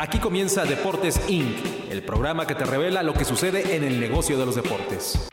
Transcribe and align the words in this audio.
Aquí 0.00 0.20
comienza 0.20 0.64
Deportes 0.64 1.20
Inc., 1.28 1.56
el 1.90 2.04
programa 2.04 2.46
que 2.46 2.54
te 2.54 2.64
revela 2.64 3.02
lo 3.02 3.14
que 3.14 3.24
sucede 3.24 3.74
en 3.74 3.82
el 3.82 3.98
negocio 3.98 4.38
de 4.38 4.46
los 4.46 4.54
deportes. 4.54 5.28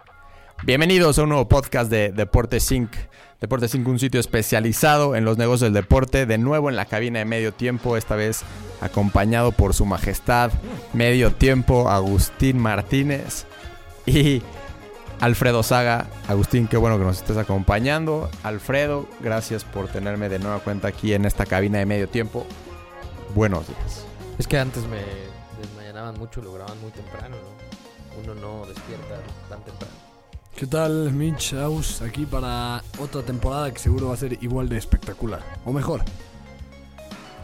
Bienvenidos 0.63 1.19
a 1.19 1.23
un 1.23 1.29
nuevo 1.29 1.47
podcast 1.47 1.91
de 1.91 2.11
Deportes 2.11 2.71
Inc. 2.71 2.91
Deportes 3.39 3.75
Inc., 3.75 3.87
un 3.87 3.99
sitio 3.99 4.19
especializado 4.19 5.15
en 5.15 5.23
los 5.23 5.37
negocios 5.37 5.71
del 5.71 5.73
deporte. 5.73 6.25
De 6.25 6.39
nuevo 6.39 6.71
en 6.71 6.75
la 6.75 6.85
cabina 6.85 7.19
de 7.19 7.25
medio 7.25 7.53
tiempo, 7.53 7.95
esta 7.95 8.15
vez 8.15 8.41
acompañado 8.81 9.51
por 9.51 9.75
su 9.75 9.85
majestad 9.85 10.51
medio 10.93 11.31
tiempo, 11.31 11.87
Agustín 11.87 12.57
Martínez 12.57 13.45
y 14.07 14.41
Alfredo 15.19 15.61
Saga. 15.61 16.07
Agustín, 16.27 16.67
qué 16.67 16.77
bueno 16.77 16.97
que 16.97 17.03
nos 17.03 17.17
estés 17.17 17.37
acompañando. 17.37 18.31
Alfredo, 18.41 19.07
gracias 19.21 19.63
por 19.63 19.89
tenerme 19.89 20.27
de 20.27 20.39
nueva 20.39 20.57
cuenta 20.57 20.87
aquí 20.87 21.13
en 21.13 21.25
esta 21.25 21.45
cabina 21.45 21.77
de 21.77 21.85
medio 21.85 22.09
tiempo. 22.09 22.47
Buenos 23.35 23.67
días. 23.67 24.07
Es 24.37 24.47
que 24.47 24.57
antes 24.59 24.83
me 24.87 25.01
desmayanaban 25.61 26.17
mucho, 26.19 26.41
lo 26.41 26.53
grababan 26.53 26.79
muy 26.81 26.91
temprano, 26.91 27.37
¿no? 27.37 28.21
Uno 28.21 28.35
no 28.35 28.65
despierta 28.65 29.15
tan 29.49 29.63
temprano. 29.63 29.93
¿Qué 30.55 30.67
tal, 30.67 31.11
Mitch 31.13 31.53
Aus? 31.53 32.01
Aquí 32.01 32.25
para 32.25 32.81
otra 32.99 33.21
temporada 33.21 33.71
que 33.71 33.79
seguro 33.79 34.07
va 34.07 34.13
a 34.13 34.17
ser 34.17 34.41
igual 34.43 34.67
de 34.67 34.77
espectacular. 34.77 35.41
O 35.65 35.71
mejor. 35.71 36.01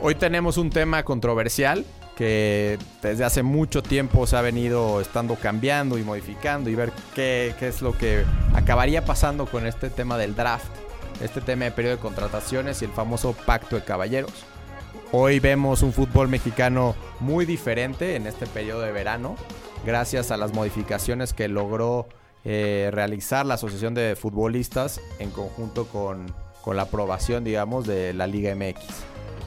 Hoy 0.01 0.15
tenemos 0.15 0.57
un 0.57 0.69
tema 0.69 1.03
controversial 1.03 1.85
que 2.15 2.77
desde 3.01 3.23
hace 3.23 3.43
mucho 3.43 3.81
tiempo 3.81 4.27
se 4.27 4.35
ha 4.35 4.41
venido 4.41 4.99
estando 4.99 5.35
cambiando 5.35 5.97
y 5.97 6.03
modificando 6.03 6.69
y 6.69 6.75
ver 6.75 6.91
qué, 7.15 7.55
qué 7.57 7.69
es 7.69 7.81
lo 7.81 7.97
que 7.97 8.25
acabaría 8.53 9.05
pasando 9.05 9.45
con 9.45 9.65
este 9.65 9.89
tema 9.89 10.17
del 10.17 10.35
draft, 10.35 10.71
este 11.21 11.39
tema 11.41 11.65
de 11.65 11.71
periodo 11.71 11.95
de 11.95 12.01
contrataciones 12.01 12.81
y 12.81 12.85
el 12.85 12.91
famoso 12.91 13.33
pacto 13.45 13.75
de 13.75 13.83
caballeros. 13.83 14.33
Hoy 15.13 15.41
vemos 15.41 15.83
un 15.83 15.91
fútbol 15.91 16.29
mexicano 16.29 16.95
muy 17.19 17.45
diferente 17.45 18.15
en 18.15 18.27
este 18.27 18.47
periodo 18.47 18.79
de 18.79 18.93
verano, 18.93 19.35
gracias 19.85 20.31
a 20.31 20.37
las 20.37 20.53
modificaciones 20.53 21.33
que 21.33 21.49
logró 21.49 22.07
eh, 22.45 22.89
realizar 22.93 23.45
la 23.45 23.55
Asociación 23.55 23.93
de 23.93 24.15
Futbolistas 24.15 25.01
en 25.19 25.31
conjunto 25.31 25.85
con, 25.87 26.33
con, 26.61 26.77
la 26.77 26.83
aprobación, 26.83 27.43
digamos, 27.43 27.85
de 27.85 28.13
la 28.13 28.25
Liga 28.25 28.55
MX. 28.55 28.85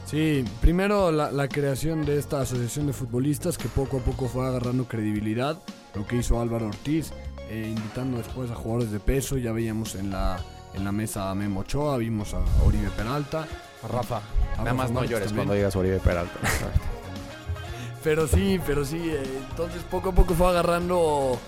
Sí, 0.05 0.45
primero 0.61 1.11
la, 1.11 1.33
la, 1.33 1.49
creación 1.49 2.05
de 2.05 2.19
esta 2.19 2.43
Asociación 2.43 2.87
de 2.87 2.93
Futbolistas 2.93 3.57
que 3.57 3.69
poco 3.69 3.97
a 3.97 4.01
poco 4.01 4.29
fue 4.29 4.47
agarrando 4.47 4.85
credibilidad, 4.85 5.59
lo 5.95 6.07
que 6.07 6.17
hizo 6.17 6.43
Álvaro 6.43 6.67
Ortiz, 6.67 7.15
eh, 7.49 7.73
invitando 7.75 8.19
después 8.19 8.51
a 8.51 8.55
jugadores 8.55 8.93
de 8.93 9.01
peso, 9.01 9.39
ya 9.39 9.53
veíamos 9.53 9.95
en 9.95 10.11
la, 10.11 10.39
en 10.75 10.85
la 10.85 10.93
mesa 10.93 11.31
a 11.31 11.35
Memo 11.35 11.61
Ochoa, 11.61 11.97
vimos 11.97 12.35
a 12.35 12.45
Oribe 12.67 12.91
Peralta. 12.95 13.49
Rafa. 13.89 14.21
Nada 14.59 14.75
más 14.75 14.91
no 14.91 15.05
llores 15.05 15.33
cuando 15.33 15.55
digas 15.55 15.75
Oribe 15.77 15.99
Peralta. 15.99 16.39
pero 18.05 18.27
sí, 18.27 18.61
pero 18.67 18.85
sí. 18.85 19.11
Eh, 19.11 19.23
entonces 19.51 19.83
poco 19.91 20.11
a 20.11 20.13
poco 20.13 20.35
fue 20.35 20.49
agarrando 20.49 21.39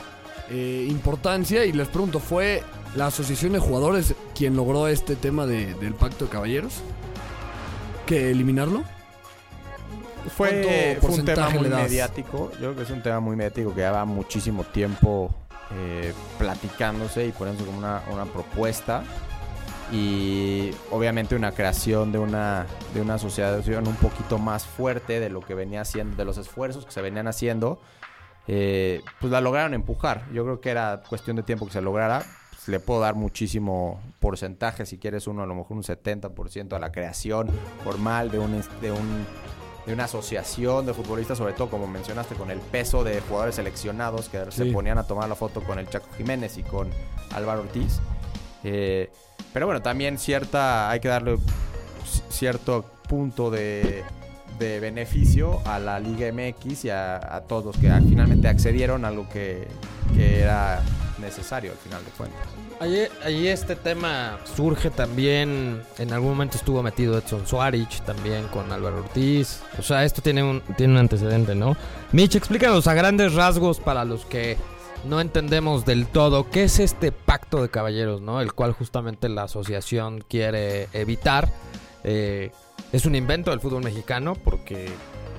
eh, 0.51 0.87
importancia. 0.89 1.65
Y 1.65 1.73
les 1.73 1.89
pregunto, 1.89 2.19
¿fue 2.19 2.63
la 2.95 3.07
Asociación 3.07 3.53
de 3.53 3.59
Jugadores 3.59 4.15
quien 4.35 4.57
logró 4.57 4.89
este 4.89 5.17
tema 5.17 5.47
de, 5.47 5.75
del 5.75 5.95
Pacto 5.95 6.27
de 6.27 6.31
Caballeros? 6.31 6.75
¿Que 8.07 8.31
eliminarlo? 8.31 8.85
Fue, 10.37 10.99
fue 11.01 11.11
un 11.11 11.25
tema 11.25 11.51
muy 11.51 11.69
mediático. 11.69 12.51
Yo 12.55 12.59
creo 12.59 12.77
que 12.77 12.83
es 12.83 12.91
un 12.91 13.03
tema 13.03 13.21
muy 13.21 13.37
mediático 13.37 13.75
que 13.75 13.83
lleva 13.83 14.05
muchísimo 14.05 14.65
tiempo 14.65 15.33
eh, 15.73 16.13
platicándose 16.39 17.27
y 17.27 17.33
poniéndose 17.33 17.67
como 17.67 17.79
una, 17.79 18.03
una 18.13 18.25
propuesta 18.25 19.05
y 19.93 20.71
obviamente 20.91 21.37
una 21.37 21.53
creación 21.53 22.13
de 22.13 22.19
una, 22.19 22.67
de 22.93 23.01
una 23.01 23.15
asociación 23.15 23.87
un 23.87 23.97
poquito 23.97 24.39
más 24.39 24.67
fuerte 24.67 25.21
de 25.21 25.31
lo 25.31 25.41
que 25.41 25.55
venía 25.55 25.83
haciendo, 25.83 26.17
de 26.17 26.25
los 26.25 26.39
esfuerzos 26.39 26.85
que 26.85 26.93
se 26.93 27.03
venían 27.03 27.29
haciendo, 27.29 27.81
eh, 28.49 29.03
pues 29.21 29.31
la 29.31 29.41
lograron 29.41 29.75
empujar. 29.75 30.25
Yo 30.33 30.45
creo 30.45 30.61
que 30.61 30.71
era 30.71 31.03
cuestión 31.09 31.37
de 31.37 31.43
tiempo 31.43 31.67
que 31.67 31.73
se 31.73 31.81
lograra. 31.81 32.25
Pues 32.51 32.69
le 32.69 32.81
puedo 32.81 33.01
dar 33.01 33.15
muchísimo 33.15 34.01
porcentaje, 34.19 34.87
si 34.87 34.99
quieres 34.99 35.27
uno, 35.27 35.43
a 35.43 35.47
lo 35.47 35.55
mejor 35.55 35.77
un 35.77 35.83
70% 35.83 36.73
a 36.75 36.79
la 36.79 36.91
creación 36.91 37.49
formal 37.85 38.31
de 38.31 38.39
un, 38.39 38.61
de 38.81 38.93
un 38.93 39.27
de 39.87 39.93
una 39.93 40.05
asociación 40.05 40.85
de 40.85 40.93
futbolistas, 40.93 41.39
sobre 41.39 41.53
todo 41.53 41.71
como 41.71 41.87
mencionaste, 41.87 42.35
con 42.35 42.51
el 42.51 42.59
peso 42.59 43.05
de 43.05 43.21
jugadores 43.21 43.55
seleccionados 43.55 44.29
que 44.29 44.51
se 44.51 44.67
ponían 44.67 44.99
a 44.99 45.05
tomar 45.05 45.29
la 45.29 45.37
foto 45.37 45.63
con 45.63 45.79
el 45.79 45.89
Chaco 45.89 46.09
Jiménez 46.17 46.59
y 46.59 46.65
con 46.65 46.91
Álvaro 47.33 47.61
Ortiz. 47.61 48.01
Eh, 48.65 49.13
pero 49.57 49.65
bueno, 49.65 49.81
también 49.81 50.19
cierta, 50.19 50.91
hay 50.91 51.01
que 51.01 51.09
darle 51.09 51.39
cierto 52.29 52.85
punto 53.09 53.51
de, 53.51 54.05
de 54.59 54.81
beneficio 54.81 55.63
a 55.65 55.79
la 55.79 55.99
Liga 55.99 56.31
MX 56.31 56.85
y 56.85 56.91
a, 56.91 57.43
todos 57.49 57.65
los 57.65 57.77
que 57.79 57.91
finalmente 58.07 58.49
accedieron 58.49 59.07
a 59.07 59.11
lo 59.11 59.27
que, 59.31 59.67
que, 60.15 60.41
era 60.41 60.83
necesario 61.19 61.73
al 61.73 61.79
final 61.79 62.05
de 62.05 62.11
cuentas. 62.11 62.43
Allí, 63.25 63.49
este 63.49 63.77
tema 63.77 64.39
surge 64.45 64.91
también, 64.91 65.81
en 65.97 66.13
algún 66.13 66.33
momento 66.33 66.59
estuvo 66.59 66.83
metido 66.83 67.17
Edson 67.17 67.47
Suárez 67.47 68.03
también 68.05 68.49
con 68.49 68.71
Álvaro 68.71 68.99
Ortiz. 68.99 69.63
O 69.79 69.83
sea, 69.83 70.05
esto 70.05 70.21
tiene 70.21 70.43
un, 70.43 70.61
tiene 70.77 70.93
un 70.93 70.99
antecedente, 70.99 71.55
¿no? 71.55 71.79
Mitch, 72.13 72.37
explícanos 72.37 72.87
a 72.89 72.93
grandes 72.93 73.33
rasgos 73.33 73.81
para 73.81 74.05
los 74.05 74.27
que 74.27 74.59
no 75.09 75.21
entendemos 75.21 75.85
del 75.85 76.07
todo 76.07 76.51
qué 76.51 76.65
es 76.65 76.79
este 76.81 77.13
pacto 77.13 77.63
de 77.63 77.69
caballeros, 77.69 78.21
¿no? 78.21 78.41
El 78.41 78.53
cual 78.53 78.73
justamente 78.73 79.29
la 79.29 79.45
asociación 79.45 80.25
quiere 80.29 80.89
evitar. 80.93 81.49
Eh, 82.05 82.51
es 82.93 83.07
un 83.07 83.15
invento 83.15 83.51
del 83.51 83.61
fútbol 83.61 83.83
mexicano 83.83 84.35
porque 84.35 84.89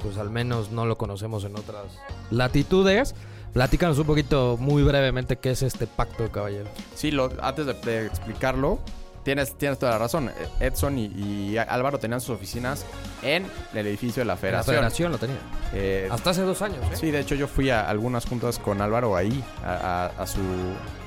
pues 0.01 0.17
al 0.17 0.29
menos 0.29 0.71
no 0.71 0.85
lo 0.85 0.97
conocemos 0.97 1.43
en 1.43 1.55
otras 1.55 1.99
latitudes. 2.31 3.15
Platícanos 3.53 3.97
un 3.97 4.05
poquito 4.05 4.57
muy 4.59 4.83
brevemente 4.83 5.37
qué 5.37 5.51
es 5.51 5.61
este 5.63 5.87
pacto 5.87 6.23
de 6.23 6.29
caballeros. 6.29 6.69
Sí, 6.95 7.11
lo, 7.11 7.31
antes 7.41 7.65
de 7.65 8.05
explicarlo, 8.05 8.79
Tienes, 9.27 9.55
tienes 9.55 9.77
toda 9.77 9.91
la 9.91 9.97
razón. 9.97 10.31
Edson 10.61 10.97
y, 10.97 11.57
Álvaro 11.57 11.99
tenían 11.99 12.21
sus 12.21 12.29
oficinas 12.29 12.85
en 13.21 13.45
el 13.73 13.85
edificio 13.85 14.21
de 14.21 14.25
la 14.25 14.37
Federación. 14.37 14.75
La 14.75 14.79
Federación 14.79 15.11
lo 15.11 15.17
tenía. 15.17 15.35
Eh, 15.73 16.07
Hasta 16.09 16.29
hace 16.29 16.43
dos 16.43 16.61
años. 16.61 16.77
¿eh? 16.93 16.95
Sí, 16.95 17.11
de 17.11 17.19
hecho 17.19 17.35
yo 17.35 17.49
fui 17.49 17.69
a 17.69 17.89
algunas 17.89 18.25
juntas 18.25 18.57
con 18.57 18.79
Álvaro 18.79 19.17
ahí, 19.17 19.43
a, 19.65 20.25
su, 20.25 20.39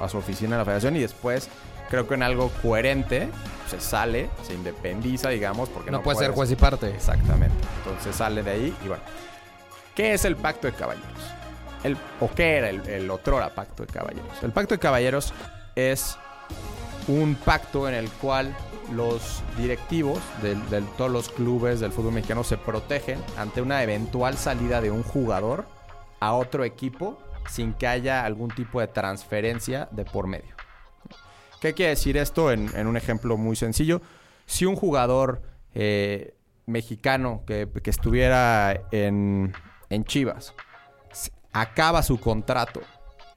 a 0.04 0.06
su 0.10 0.18
oficina 0.18 0.56
de 0.56 0.58
la 0.58 0.64
Federación 0.66 0.96
y 0.96 1.00
después 1.00 1.48
creo 1.88 2.06
que 2.06 2.12
en 2.12 2.22
algo 2.22 2.50
coherente 2.60 3.30
se 3.70 3.80
sale, 3.80 4.28
se 4.46 4.52
independiza, 4.52 5.30
digamos, 5.30 5.70
porque 5.70 5.90
no, 5.90 5.96
no 5.96 6.04
puede 6.04 6.18
ser 6.18 6.32
juez 6.32 6.50
y 6.50 6.56
parte. 6.56 6.90
Exactamente. 6.90 7.56
Entonces 7.78 8.14
sale 8.14 8.42
de 8.42 8.50
ahí 8.50 8.76
y 8.84 8.88
bueno. 8.88 9.02
¿Qué 9.94 10.12
es 10.12 10.26
el 10.26 10.36
Pacto 10.36 10.66
de 10.66 10.74
Caballeros? 10.74 11.08
El, 11.84 11.96
¿O 12.20 12.28
qué 12.28 12.58
era 12.58 12.68
el, 12.68 12.86
el 12.86 13.10
otrora 13.10 13.48
Pacto 13.54 13.86
de 13.86 13.90
Caballeros? 13.90 14.42
El 14.42 14.52
Pacto 14.52 14.74
de 14.74 14.78
Caballeros 14.78 15.32
es 15.74 16.18
un 17.08 17.34
pacto 17.34 17.88
en 17.88 17.94
el 17.94 18.10
cual 18.10 18.54
los 18.92 19.42
directivos 19.56 20.18
de, 20.42 20.56
todos 20.96 21.10
los 21.10 21.28
clubes 21.28 21.80
del 21.80 21.92
fútbol 21.92 22.12
mexicano 22.12 22.44
se 22.44 22.56
protegen 22.56 23.20
ante 23.36 23.62
una 23.62 23.82
eventual 23.82 24.36
salida 24.36 24.80
de 24.80 24.90
un 24.90 25.02
jugador 25.02 25.66
a 26.18 26.34
otro 26.34 26.64
equipo 26.64 27.18
sin 27.48 27.72
que 27.72 27.86
haya 27.86 28.24
algún 28.24 28.50
tipo 28.50 28.80
de 28.80 28.88
transferencia 28.88 29.88
de 29.90 30.04
por 30.04 30.26
medio. 30.26 30.54
¿Qué 31.60 31.74
quiere 31.74 31.90
decir 31.90 32.16
esto 32.16 32.52
en, 32.52 32.86
un 32.86 32.96
ejemplo 32.96 33.36
muy 33.36 33.54
sencillo? 33.56 34.00
Si 34.46 34.64
un 34.64 34.76
jugador 34.76 35.42
eh, 35.74 36.34
mexicano 36.66 37.42
que, 37.46 37.68
estuviera 37.84 38.88
en, 38.90 39.52
en 39.88 40.04
Chivas 40.04 40.54
acaba 41.52 42.02
su 42.02 42.18
contrato 42.18 42.80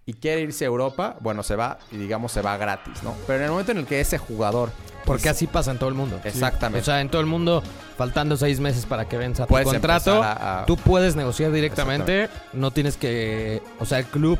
y 0.06 0.14
quiere 0.14 0.41
irse 0.41 0.66
a 0.66 0.68
Europa, 0.68 1.16
bueno, 1.22 1.44
se 1.44 1.56
va 1.56 1.78
y 1.91 1.97
digamos 1.97 2.31
se 2.31 2.41
va 2.41 2.58
gratis, 2.58 3.03
¿no? 3.03 3.16
Pero 3.25 3.40
en 3.40 3.46
el 3.46 3.52
momento 3.52 3.72
en 3.72 3.80
el 3.80 3.86
que 3.86 4.02
ese 4.02 4.18
jugador... 4.18 4.72
Porque 5.06 5.28
así 5.28 5.47
pasa 5.47 5.72
en 5.72 5.80
todo 5.80 5.90
el 5.90 5.96
mundo. 5.96 6.22
Exactamente. 6.24 6.80
O 6.80 6.86
sea, 6.86 7.02
en 7.02 7.09
todo 7.09 7.19
el 7.19 7.28
mundo, 7.28 7.62
faltando 7.97 8.38
seis 8.38 8.62
meses 8.62 8.86
para 8.86 9.03
que 9.06 9.18
venza 9.18 9.46
tu 9.46 9.53
contrato, 9.53 10.24
tú 10.66 10.78
puedes 10.78 11.18
negociar 11.18 11.52
directamente, 11.52 12.29
no 12.53 12.72
tienes 12.72 12.96
que... 12.96 13.61
O 13.79 13.85
sea, 13.85 14.00
el 14.00 14.05
club 14.05 14.40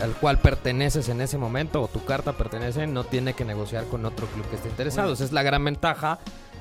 al 0.00 0.12
cual 0.12 0.38
perteneces 0.38 1.08
en 1.08 1.20
ese 1.20 1.38
momento 1.38 1.82
o 1.82 1.88
tu 1.88 2.04
carta 2.04 2.32
pertenece, 2.32 2.86
no 2.86 3.04
tiene 3.04 3.34
que 3.34 3.44
negociar 3.44 3.84
con 3.84 4.06
otro 4.06 4.26
club 4.28 4.48
que 4.48 4.56
esté 4.56 4.68
interesado. 4.68 5.12
Esa 5.12 5.24
es 5.24 5.32
la 5.32 5.42
gran 5.42 5.64
ventaja 5.64 6.18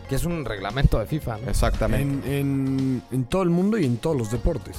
que 0.09 0.15
es 0.15 0.25
un 0.25 0.45
reglamento 0.45 0.99
de 0.99 1.05
FIFA. 1.05 1.37
¿no? 1.37 1.49
Exactamente. 1.49 2.39
En, 2.39 3.01
en, 3.11 3.25
todo 3.25 3.43
el 3.43 3.49
mundo 3.49 3.77
y 3.77 3.85
en 3.85 3.97
todos 3.97 4.17
los 4.17 4.31
deportes 4.31 4.77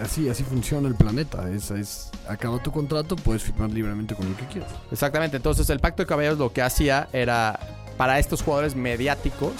así, 0.00 0.28
así 0.28 0.42
funciona 0.42 0.88
el 0.88 0.94
planeta. 0.94 1.50
Es, 1.50 1.70
es, 1.70 2.10
acaba 2.28 2.62
tu 2.62 2.72
contrato, 2.72 3.16
puedes 3.16 3.42
firmar 3.42 3.70
libremente 3.70 4.14
con 4.14 4.26
el 4.26 4.34
que 4.34 4.46
quieras. 4.46 4.70
Exactamente. 4.90 5.36
Entonces, 5.36 5.68
el 5.70 5.80
Pacto 5.80 6.02
de 6.02 6.06
Caballeros 6.06 6.38
lo 6.38 6.52
que 6.52 6.62
hacía 6.62 7.08
era, 7.12 7.58
para 7.96 8.18
estos 8.18 8.42
jugadores 8.42 8.74
mediáticos, 8.74 9.52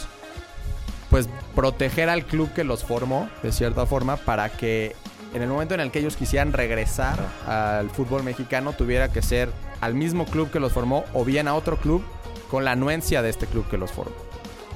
pues 1.11 1.29
proteger 1.55 2.09
al 2.09 2.25
club 2.25 2.53
que 2.53 2.65
los 2.65 2.85
formó, 2.85 3.29
de 3.43 3.53
cierta 3.53 3.85
forma, 3.87 4.17
para 4.17 4.49
que 4.49 4.95
en 5.35 5.43
el 5.43 5.49
momento 5.49 5.75
en 5.75 5.81
el 5.81 5.91
que 5.91 6.01
ellos 6.01 6.17
quisieran 6.17 6.53
regresar 6.53 7.19
al 7.47 7.91
fútbol 7.91 8.23
mexicano, 8.23 8.73
tuviera 8.73 9.13
que 9.13 9.23
ser 9.23 9.51
al 9.81 9.95
mismo 9.95 10.25
club 10.25 10.51
que 10.51 10.61
los 10.61 10.73
formó 10.73 11.05
o 11.15 11.25
bien 11.25 11.49
a 11.49 11.55
otro 11.55 11.77
club 11.77 12.05
con 12.51 12.65
la 12.65 12.73
anuencia 12.73 13.23
de 13.23 13.31
este 13.31 13.47
club 13.47 13.69
que 13.69 13.79
los 13.79 13.91
formó. 13.91 14.30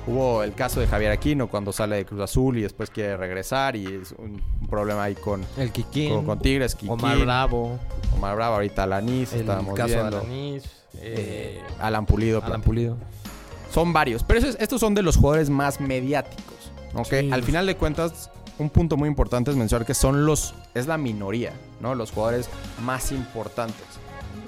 Hubo 0.06 0.42
el 0.42 0.52
caso 0.54 0.80
de 0.80 0.86
Javier 0.86 1.12
Aquino 1.12 1.48
cuando 1.48 1.72
sale 1.72 1.96
de 1.96 2.04
Cruz 2.04 2.20
Azul 2.20 2.58
y 2.58 2.62
después 2.62 2.90
quiere 2.90 3.16
regresar 3.16 3.74
y 3.74 3.86
es 3.86 4.12
un, 4.18 4.42
un 4.60 4.68
problema 4.68 5.04
ahí 5.04 5.14
con, 5.14 5.42
El 5.56 5.72
Kikín. 5.72 6.14
con, 6.14 6.26
con 6.26 6.38
Tigres, 6.40 6.74
Kikín, 6.74 6.90
Omar 6.90 7.18
Bravo. 7.18 7.78
Omar 8.14 8.36
Bravo, 8.36 8.54
ahorita 8.56 8.82
Alanis, 8.82 9.32
El 9.32 9.40
estábamos 9.40 9.74
caso 9.74 9.94
viendo. 9.94 10.20
de 10.20 10.26
Alanis. 10.26 10.64
eh, 10.98 11.58
eh, 11.58 11.62
Alan 11.80 12.04
Pulido. 12.04 12.42
Alan 12.44 12.60
Pulido. 12.60 12.96
Son 13.72 13.92
varios, 13.94 14.22
pero 14.22 14.40
esos- 14.40 14.56
estos 14.60 14.78
son 14.80 14.94
de 14.94 15.02
los 15.02 15.16
jugadores 15.16 15.48
más 15.48 15.80
mediáticos. 15.80 16.54
¿ok? 16.94 17.06
Sí. 17.20 17.30
Al 17.32 17.42
final 17.42 17.66
de 17.66 17.74
cuentas, 17.76 18.30
un 18.58 18.68
punto 18.70 18.96
muy 18.98 19.08
importante 19.08 19.50
es 19.50 19.56
mencionar 19.56 19.86
que 19.86 19.94
son 19.94 20.26
los, 20.26 20.54
es 20.74 20.86
la 20.86 20.98
minoría, 20.98 21.52
¿no? 21.80 21.94
Los 21.94 22.12
jugadores 22.12 22.48
más 22.84 23.10
importantes. 23.10 23.82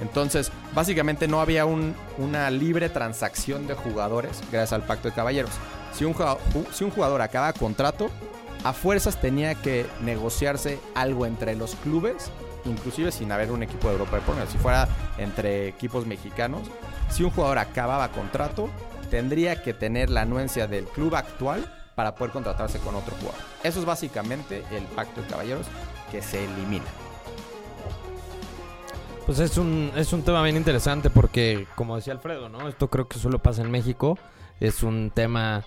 Entonces, 0.01 0.53
básicamente 0.75 1.27
no 1.29 1.41
había 1.41 1.65
un- 1.65 1.95
una 2.19 2.51
libre 2.51 2.89
transacción 2.89 3.67
de 3.67 3.75
jugadores 3.75 4.43
gracias 4.53 4.73
al 4.73 4.83
pacto 4.83 5.09
de 5.09 5.15
caballeros. 5.15 5.53
Si 5.93 6.05
un, 6.05 6.13
jugador 6.13 7.23
acaba 7.23 7.53
contrato, 7.55 8.11
a 8.65 8.73
fuerzas 8.73 9.21
tenía 9.21 9.55
que 9.55 9.87
negociarse 10.03 10.79
algo 10.95 11.25
entre 11.25 11.57
los 11.57 11.75
clubes, 11.77 12.31
inclusive 12.67 13.13
sin 13.13 13.33
haber 13.33 13.51
un 13.51 13.63
equipo 13.63 13.89
de 13.89 13.95
Europa 13.95 14.17
de 14.17 14.23
por. 14.23 14.35
Si 14.49 14.59
fuera 14.59 14.89
entre 15.17 15.69
equipos 15.69 16.07
mexicanos, 16.07 16.63
si 17.11 17.23
un 17.23 17.31
jugador 17.31 17.59
acababa 17.59 18.09
contrato, 18.11 18.69
tendría 19.11 19.63
que 19.63 19.73
tener 19.73 20.11
la 20.11 20.23
anuencia 20.23 20.67
del 20.67 20.85
club 20.85 21.15
actual 21.15 21.73
para 21.95 22.15
poder 22.15 22.33
contratarse 22.33 22.79
con 22.81 22.95
otro 22.95 23.15
jugador. 23.17 23.41
Eso 23.63 23.81
es 23.81 23.87
básicamente 23.87 24.65
el 24.73 24.85
pacto 24.85 25.23
de 25.23 25.29
caballeros 25.29 25.67
que 26.11 26.21
se 26.21 26.45
elimina. 26.45 26.85
Pues 29.27 29.41
es 29.41 29.59
un, 29.59 29.91
es 29.97 30.13
un 30.13 30.23
tema 30.23 30.41
bien 30.45 30.57
interesante 30.57 31.11
porque, 31.11 31.67
como 31.75 31.97
decía 31.97 32.13
Alfredo, 32.13 32.49
¿no? 32.49 32.69
Esto 32.69 32.89
creo 32.89 33.09
que 33.09 33.19
solo 33.19 33.41
pasa 33.41 33.61
en 33.63 33.73
México. 33.73 34.17
Es 34.61 34.85
un 34.85 35.11
tema, 35.13 35.65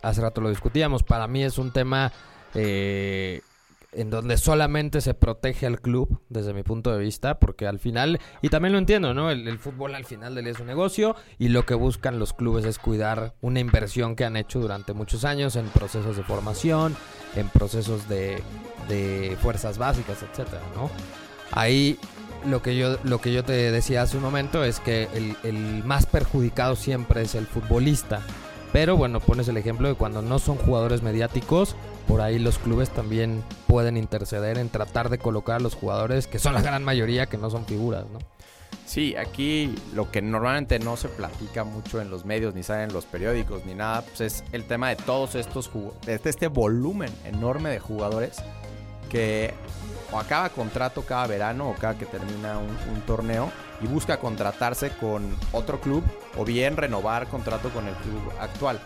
hace 0.00 0.22
rato 0.22 0.40
lo 0.40 0.48
discutíamos, 0.48 1.02
para 1.02 1.28
mí 1.28 1.44
es 1.44 1.58
un 1.58 1.70
tema 1.70 2.12
eh, 2.54 3.42
en 3.92 4.08
donde 4.08 4.38
solamente 4.38 5.02
se 5.02 5.12
protege 5.12 5.66
al 5.66 5.82
club, 5.82 6.18
desde 6.30 6.54
mi 6.54 6.62
punto 6.62 6.92
de 6.92 6.98
vista, 6.98 7.38
porque 7.38 7.66
al 7.66 7.78
final, 7.78 8.20
y 8.40 8.48
también 8.48 8.72
lo 8.72 8.78
entiendo, 8.78 9.12
¿no? 9.12 9.30
El, 9.30 9.46
el 9.48 9.58
fútbol 9.58 9.94
al 9.94 10.06
final 10.06 10.34
del 10.34 10.44
día 10.44 10.54
es 10.54 10.60
un 10.60 10.66
negocio 10.66 11.14
y 11.38 11.48
lo 11.48 11.66
que 11.66 11.74
buscan 11.74 12.18
los 12.18 12.32
clubes 12.32 12.64
es 12.64 12.78
cuidar 12.78 13.34
una 13.42 13.60
inversión 13.60 14.16
que 14.16 14.24
han 14.24 14.36
hecho 14.36 14.60
durante 14.60 14.94
muchos 14.94 15.26
años 15.26 15.56
en 15.56 15.66
procesos 15.66 16.16
de 16.16 16.22
formación, 16.22 16.96
en 17.36 17.48
procesos 17.50 18.08
de, 18.08 18.42
de 18.88 19.36
fuerzas 19.42 19.76
básicas, 19.76 20.22
etcétera, 20.22 20.62
¿no? 20.74 20.90
Ahí 21.52 21.98
lo 22.46 22.62
que 22.62 22.76
yo 22.76 22.98
lo 23.04 23.20
que 23.20 23.32
yo 23.32 23.44
te 23.44 23.52
decía 23.52 24.02
hace 24.02 24.16
un 24.16 24.22
momento 24.22 24.64
es 24.64 24.80
que 24.80 25.08
el, 25.14 25.36
el 25.42 25.84
más 25.84 26.06
perjudicado 26.06 26.76
siempre 26.76 27.22
es 27.22 27.34
el 27.34 27.46
futbolista. 27.46 28.20
Pero 28.72 28.96
bueno, 28.96 29.20
pones 29.20 29.46
el 29.46 29.56
ejemplo 29.56 29.86
de 29.86 29.94
cuando 29.94 30.20
no 30.20 30.40
son 30.40 30.56
jugadores 30.56 31.00
mediáticos, 31.00 31.76
por 32.08 32.20
ahí 32.20 32.40
los 32.40 32.58
clubes 32.58 32.90
también 32.90 33.44
pueden 33.68 33.96
interceder 33.96 34.58
en 34.58 34.68
tratar 34.68 35.10
de 35.10 35.18
colocar 35.18 35.56
a 35.56 35.60
los 35.60 35.76
jugadores, 35.76 36.26
que 36.26 36.40
son 36.40 36.54
la 36.54 36.60
gran 36.60 36.82
mayoría, 36.82 37.26
que 37.26 37.38
no 37.38 37.50
son 37.50 37.66
figuras, 37.66 38.04
¿no? 38.12 38.18
Sí, 38.84 39.14
aquí 39.16 39.74
lo 39.94 40.10
que 40.10 40.20
normalmente 40.20 40.78
no 40.78 40.96
se 40.96 41.08
platica 41.08 41.62
mucho 41.62 42.00
en 42.00 42.10
los 42.10 42.24
medios, 42.24 42.54
ni 42.54 42.62
sale 42.62 42.82
en 42.82 42.92
los 42.92 43.06
periódicos, 43.06 43.64
ni 43.64 43.74
nada, 43.74 44.02
pues 44.02 44.20
es 44.20 44.44
el 44.52 44.64
tema 44.66 44.88
de 44.88 44.96
todos 44.96 45.36
estos 45.36 45.70
de 46.04 46.20
este 46.24 46.48
volumen 46.48 47.12
enorme 47.24 47.70
de 47.70 47.78
jugadores 47.78 48.42
que 49.14 49.54
o 50.10 50.18
acaba 50.18 50.48
contrato 50.48 51.02
cada 51.02 51.28
verano 51.28 51.70
o 51.70 51.74
cada 51.74 51.96
que 51.96 52.04
termina 52.04 52.58
un, 52.58 52.76
un 52.92 53.00
torneo 53.06 53.48
y 53.80 53.86
busca 53.86 54.18
contratarse 54.18 54.90
con 54.90 55.36
otro 55.52 55.80
club 55.80 56.02
o 56.36 56.44
bien 56.44 56.76
renovar 56.76 57.28
contrato 57.28 57.70
con 57.70 57.86
el 57.86 57.94
club 57.94 58.32
actual. 58.40 58.80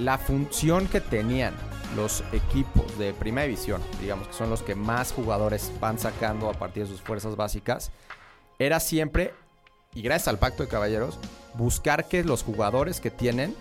La 0.00 0.18
función 0.18 0.88
que 0.88 1.00
tenían 1.00 1.54
los 1.94 2.24
equipos 2.32 2.98
de 2.98 3.12
primera 3.12 3.46
división, 3.46 3.80
digamos 4.00 4.26
que 4.26 4.34
son 4.34 4.50
los 4.50 4.62
que 4.62 4.74
más 4.74 5.12
jugadores 5.12 5.70
van 5.78 5.96
sacando 5.96 6.50
a 6.50 6.54
partir 6.54 6.82
de 6.82 6.90
sus 6.90 7.00
fuerzas 7.00 7.36
básicas, 7.36 7.92
era 8.58 8.80
siempre, 8.80 9.32
y 9.94 10.02
gracias 10.02 10.26
al 10.26 10.40
pacto 10.40 10.64
de 10.64 10.68
caballeros, 10.68 11.20
buscar 11.54 12.08
que 12.08 12.24
los 12.24 12.42
jugadores 12.42 13.00
que 13.00 13.12
tienen 13.12 13.54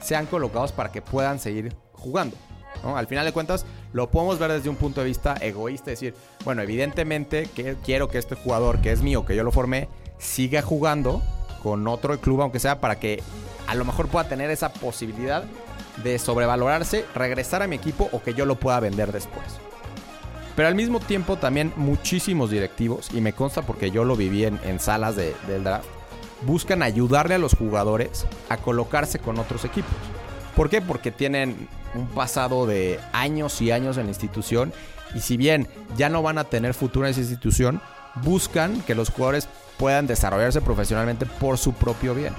sean 0.00 0.26
colocados 0.26 0.72
para 0.72 0.92
que 0.92 1.00
puedan 1.00 1.38
seguir 1.38 1.74
jugando. 1.92 2.36
Al 2.84 3.06
final 3.06 3.24
de 3.24 3.32
cuentas, 3.32 3.66
lo 3.92 4.10
podemos 4.10 4.38
ver 4.38 4.52
desde 4.52 4.68
un 4.68 4.76
punto 4.76 5.00
de 5.00 5.06
vista 5.06 5.34
egoísta, 5.40 5.90
decir, 5.90 6.14
bueno, 6.44 6.62
evidentemente 6.62 7.48
que 7.54 7.76
quiero 7.84 8.08
que 8.08 8.18
este 8.18 8.34
jugador 8.34 8.80
que 8.80 8.92
es 8.92 9.02
mío, 9.02 9.24
que 9.24 9.34
yo 9.36 9.42
lo 9.44 9.52
formé, 9.52 9.88
siga 10.18 10.62
jugando 10.62 11.22
con 11.62 11.86
otro 11.88 12.18
club, 12.20 12.42
aunque 12.42 12.60
sea 12.60 12.80
para 12.80 12.98
que 12.98 13.22
a 13.66 13.74
lo 13.74 13.84
mejor 13.84 14.08
pueda 14.08 14.28
tener 14.28 14.50
esa 14.50 14.72
posibilidad 14.72 15.44
de 16.02 16.18
sobrevalorarse, 16.18 17.04
regresar 17.14 17.62
a 17.62 17.66
mi 17.66 17.76
equipo 17.76 18.08
o 18.12 18.22
que 18.22 18.32
yo 18.32 18.46
lo 18.46 18.54
pueda 18.54 18.78
vender 18.80 19.12
después. 19.12 19.44
Pero 20.54 20.68
al 20.68 20.74
mismo 20.74 21.00
tiempo 21.00 21.36
también 21.36 21.72
muchísimos 21.76 22.50
directivos, 22.50 23.10
y 23.12 23.20
me 23.20 23.32
consta 23.32 23.62
porque 23.62 23.90
yo 23.90 24.04
lo 24.04 24.16
viví 24.16 24.44
en, 24.44 24.58
en 24.64 24.80
salas 24.80 25.16
de- 25.16 25.34
del 25.46 25.64
draft, 25.64 25.86
buscan 26.42 26.82
ayudarle 26.82 27.34
a 27.34 27.38
los 27.38 27.54
jugadores 27.54 28.26
a 28.48 28.56
colocarse 28.56 29.18
con 29.18 29.38
otros 29.38 29.64
equipos. 29.64 29.92
¿Por 30.56 30.68
qué? 30.70 30.80
Porque 30.80 31.10
tienen 31.12 31.68
un 31.94 32.06
pasado 32.08 32.66
de 32.66 33.00
años 33.12 33.60
y 33.60 33.70
años 33.70 33.96
en 33.96 34.04
la 34.04 34.10
institución 34.10 34.72
y 35.14 35.20
si 35.20 35.36
bien 35.36 35.68
ya 35.96 36.08
no 36.08 36.22
van 36.22 36.38
a 36.38 36.44
tener 36.44 36.74
futuro 36.74 37.06
en 37.06 37.12
esa 37.12 37.20
institución, 37.20 37.80
buscan 38.22 38.80
que 38.82 38.94
los 38.94 39.10
jugadores 39.10 39.48
puedan 39.78 40.06
desarrollarse 40.06 40.60
profesionalmente 40.60 41.26
por 41.26 41.58
su 41.58 41.72
propio 41.72 42.14
bien. 42.14 42.34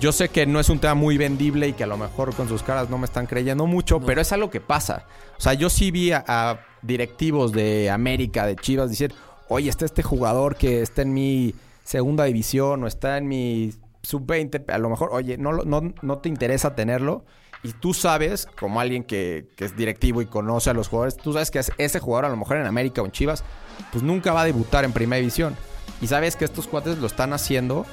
Yo 0.00 0.12
sé 0.12 0.28
que 0.28 0.44
no 0.44 0.60
es 0.60 0.68
un 0.68 0.80
tema 0.80 0.94
muy 0.94 1.16
vendible 1.16 1.68
y 1.68 1.72
que 1.72 1.84
a 1.84 1.86
lo 1.86 1.96
mejor 1.96 2.34
con 2.34 2.48
sus 2.48 2.62
caras 2.62 2.90
no 2.90 2.98
me 2.98 3.06
están 3.06 3.26
creyendo 3.26 3.66
mucho, 3.66 4.00
pero 4.00 4.20
es 4.20 4.32
algo 4.32 4.50
que 4.50 4.60
pasa. 4.60 5.06
O 5.38 5.40
sea, 5.40 5.54
yo 5.54 5.70
sí 5.70 5.90
vi 5.90 6.12
a, 6.12 6.24
a 6.26 6.60
directivos 6.82 7.52
de 7.52 7.90
América, 7.90 8.44
de 8.46 8.56
Chivas, 8.56 8.90
decir, 8.90 9.14
oye, 9.48 9.70
está 9.70 9.84
este 9.84 10.02
jugador 10.02 10.56
que 10.56 10.82
está 10.82 11.02
en 11.02 11.14
mi 11.14 11.54
segunda 11.84 12.24
división 12.24 12.82
o 12.82 12.86
está 12.86 13.18
en 13.18 13.28
mi 13.28 13.72
sub-20, 14.02 14.70
a 14.70 14.78
lo 14.78 14.90
mejor, 14.90 15.10
oye, 15.12 15.38
no, 15.38 15.52
no, 15.52 15.94
no 16.02 16.18
te 16.18 16.28
interesa 16.28 16.74
tenerlo. 16.74 17.24
Y 17.64 17.72
tú 17.72 17.94
sabes, 17.94 18.46
como 18.60 18.78
alguien 18.78 19.02
que, 19.02 19.48
que 19.56 19.64
es 19.64 19.74
directivo 19.76 20.20
y 20.22 20.26
conoce 20.26 20.70
a 20.70 20.74
los 20.74 20.86
jugadores, 20.88 21.16
tú 21.16 21.32
sabes 21.32 21.50
que 21.50 21.58
es- 21.58 21.72
ese 21.78 21.98
jugador 21.98 22.26
a 22.26 22.28
lo 22.28 22.36
mejor 22.36 22.58
en 22.58 22.66
América 22.66 23.00
o 23.02 23.06
en 23.06 23.10
Chivas, 23.10 23.42
pues 23.90 24.04
nunca 24.04 24.32
va 24.32 24.42
a 24.42 24.44
debutar 24.44 24.84
en 24.84 24.92
primera 24.92 25.18
división. 25.18 25.56
Y 26.00 26.06
sabes 26.06 26.36
que 26.36 26.44
estos 26.44 26.66
cuates 26.68 26.98
lo 26.98 27.06
están 27.06 27.32
haciendo 27.32 27.86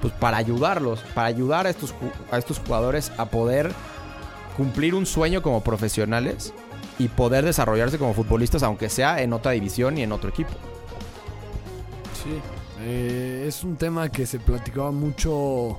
pues 0.00 0.14
para 0.14 0.38
ayudarlos, 0.38 1.00
para 1.14 1.28
ayudar 1.28 1.66
a 1.66 1.70
estos, 1.70 1.94
a 2.30 2.38
estos 2.38 2.58
jugadores 2.58 3.12
a 3.18 3.26
poder 3.26 3.70
cumplir 4.56 4.94
un 4.94 5.04
sueño 5.04 5.42
como 5.42 5.62
profesionales 5.62 6.54
y 6.98 7.08
poder 7.08 7.44
desarrollarse 7.44 7.98
como 7.98 8.14
futbolistas, 8.14 8.62
aunque 8.62 8.88
sea 8.88 9.20
en 9.20 9.34
otra 9.34 9.52
división 9.52 9.98
y 9.98 10.02
en 10.02 10.12
otro 10.12 10.30
equipo. 10.30 10.50
Sí, 12.24 12.30
eh, 12.80 13.44
es 13.46 13.62
un 13.64 13.76
tema 13.76 14.08
que 14.10 14.24
se 14.24 14.38
platicaba 14.38 14.90
mucho 14.90 15.78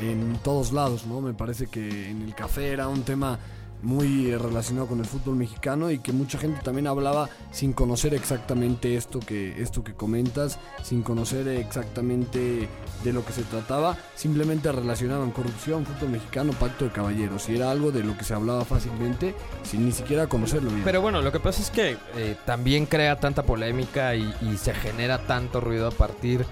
en 0.00 0.38
todos 0.42 0.72
lados, 0.72 1.06
¿no? 1.06 1.20
Me 1.20 1.34
parece 1.34 1.66
que 1.66 2.10
en 2.10 2.22
el 2.22 2.34
café 2.34 2.72
era 2.72 2.88
un 2.88 3.02
tema 3.02 3.38
muy 3.82 4.30
eh, 4.30 4.38
relacionado 4.38 4.86
con 4.86 4.98
el 5.00 5.06
fútbol 5.06 5.36
mexicano 5.36 5.90
y 5.90 5.98
que 5.98 6.12
mucha 6.12 6.38
gente 6.38 6.60
también 6.62 6.86
hablaba 6.86 7.28
sin 7.50 7.72
conocer 7.72 8.14
exactamente 8.14 8.96
esto 8.96 9.20
que 9.20 9.60
esto 9.60 9.82
que 9.82 9.94
comentas, 9.94 10.58
sin 10.82 11.02
conocer 11.02 11.48
exactamente 11.48 12.68
de 13.04 13.12
lo 13.12 13.24
que 13.24 13.32
se 13.32 13.42
trataba, 13.42 13.96
simplemente 14.14 14.70
relacionaban 14.70 15.30
corrupción, 15.30 15.86
fútbol 15.86 16.10
mexicano, 16.10 16.52
pacto 16.52 16.84
de 16.84 16.90
caballeros 16.90 17.48
y 17.48 17.56
era 17.56 17.70
algo 17.70 17.90
de 17.90 18.04
lo 18.04 18.16
que 18.16 18.24
se 18.24 18.34
hablaba 18.34 18.64
fácilmente 18.64 19.34
sin 19.62 19.86
ni 19.86 19.92
siquiera 19.92 20.26
conocerlo. 20.26 20.70
Pero 20.84 21.00
bueno, 21.00 21.22
lo 21.22 21.32
que 21.32 21.40
pasa 21.40 21.62
es 21.62 21.70
que 21.70 21.96
eh, 22.16 22.36
también 22.44 22.86
crea 22.86 23.18
tanta 23.18 23.44
polémica 23.44 24.14
y, 24.14 24.34
y 24.42 24.56
se 24.56 24.74
genera 24.74 25.26
tanto 25.26 25.60
ruido 25.60 25.88
a 25.88 25.92
partir 25.92 26.44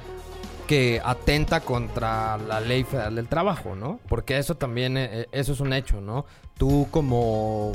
que 0.68 1.00
atenta 1.02 1.60
contra 1.60 2.36
la 2.36 2.60
ley 2.60 2.84
federal 2.84 3.16
del 3.16 3.26
trabajo, 3.26 3.74
¿no? 3.74 3.98
Porque 4.06 4.36
eso 4.36 4.54
también, 4.54 4.98
eh, 4.98 5.26
eso 5.32 5.52
es 5.52 5.60
un 5.60 5.72
hecho, 5.72 6.00
¿no? 6.02 6.26
Tú 6.58 6.86
como, 6.90 7.72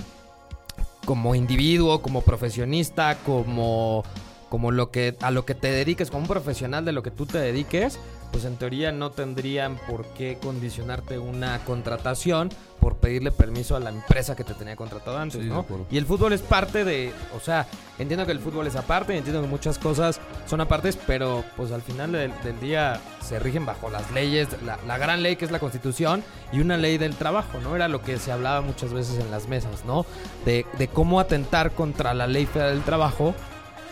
como 1.04 1.34
individuo, 1.34 2.04
como 2.04 2.22
profesionista, 2.22 3.18
como, 3.26 4.04
como 4.48 4.72
lo 4.72 4.92
que, 4.92 5.18
a 5.22 5.32
lo 5.32 5.44
que 5.44 5.56
te 5.56 5.72
dediques, 5.72 6.12
como 6.12 6.22
un 6.22 6.28
profesional 6.28 6.86
de 6.86 6.92
lo 6.92 7.02
que 7.02 7.10
tú 7.10 7.26
te 7.26 7.40
dediques, 7.40 8.00
pues 8.34 8.46
en 8.46 8.58
teoría 8.58 8.92
no 8.92 9.12
tendrían 9.12 9.78
por 9.88 10.06
qué 10.08 10.40
condicionarte 10.42 11.20
una 11.20 11.64
contratación 11.66 12.50
por 12.80 12.98
pedirle 12.98 13.32
permiso 13.32 13.76
a 13.78 13.80
la 13.80 13.92
empresa 13.92 14.36
que 14.36 14.44
te 14.44 14.56
tenía 14.56 14.76
contratado 14.76 15.18
antes, 15.18 15.40
Sí, 15.42 15.48
¿no? 15.48 15.66
Y 15.90 15.98
el 15.98 16.06
fútbol 16.06 16.34
es 16.34 16.42
parte 16.42 16.84
de, 16.84 17.14
o 17.34 17.40
sea, 17.40 17.68
entiendo 18.00 18.26
que 18.26 18.32
el 18.34 18.40
fútbol 18.40 18.66
es 18.68 18.76
aparte, 18.76 19.16
entiendo 19.16 19.42
que 19.42 19.48
muchas 19.48 19.78
cosas 19.78 20.20
son 20.48 20.60
apartes, 20.62 20.98
pero 21.08 21.46
pues 21.56 21.72
al 21.72 21.82
final 21.84 22.12
del, 22.12 22.34
del 22.44 22.60
día 22.60 23.00
se 23.22 23.38
rigen 23.40 23.66
bajo 23.68 23.90
las 23.90 24.12
leyes, 24.12 24.50
la, 24.66 24.78
la 24.86 24.98
gran 24.98 25.22
ley 25.24 25.36
que 25.36 25.46
es 25.46 25.52
la 25.52 25.60
constitución 25.60 26.24
y 26.52 26.60
una 26.60 26.76
ley 26.76 26.98
del 26.98 27.16
trabajo, 27.16 27.60
¿no? 27.62 27.76
Era 27.76 27.88
lo 27.88 28.02
que 28.02 28.18
se 28.18 28.32
hablaba 28.32 28.62
muchas 28.62 28.92
veces 28.92 29.20
en 29.20 29.30
las 29.30 29.48
mesas, 29.48 29.86
¿no? 29.86 30.06
De, 30.44 30.66
de 30.78 30.88
cómo 30.88 31.20
atentar 31.20 31.72
contra 31.72 32.14
la 32.16 32.26
ley 32.28 32.48
federal 32.48 32.74
del 32.74 32.84
trabajo 32.84 33.34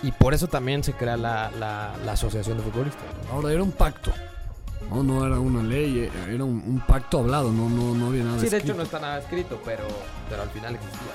y 0.03 0.11
por 0.11 0.33
eso 0.33 0.47
también 0.47 0.83
se 0.83 0.93
crea 0.93 1.17
la, 1.17 1.51
la- 1.59 1.93
la 2.05 2.11
asociación 2.13 2.57
de 2.57 2.63
futbolistas. 2.63 3.03
¿no? 3.27 3.33
Ahora 3.35 3.51
era 3.53 3.63
un 3.63 3.71
pacto. 3.71 4.11
No, 4.89 5.03
no 5.03 5.25
era 5.25 5.39
una 5.39 5.61
ley, 5.63 5.99
eh, 5.99 6.11
era 6.33 6.43
un, 6.43 6.61
un 6.65 6.79
pacto 6.85 7.19
hablado, 7.19 7.51
no, 7.51 7.69
no, 7.69 7.93
no 7.93 8.07
había 8.07 8.23
nada 8.23 8.39
Sí, 8.39 8.49
de 8.49 8.57
hecho 8.57 8.73
no 8.73 8.83
está 8.83 8.99
nada 8.99 9.19
escrito, 9.19 9.61
pero, 9.63 9.83
pero 10.29 10.41
al 10.41 10.49
final 10.49 10.75
existía. 10.75 11.11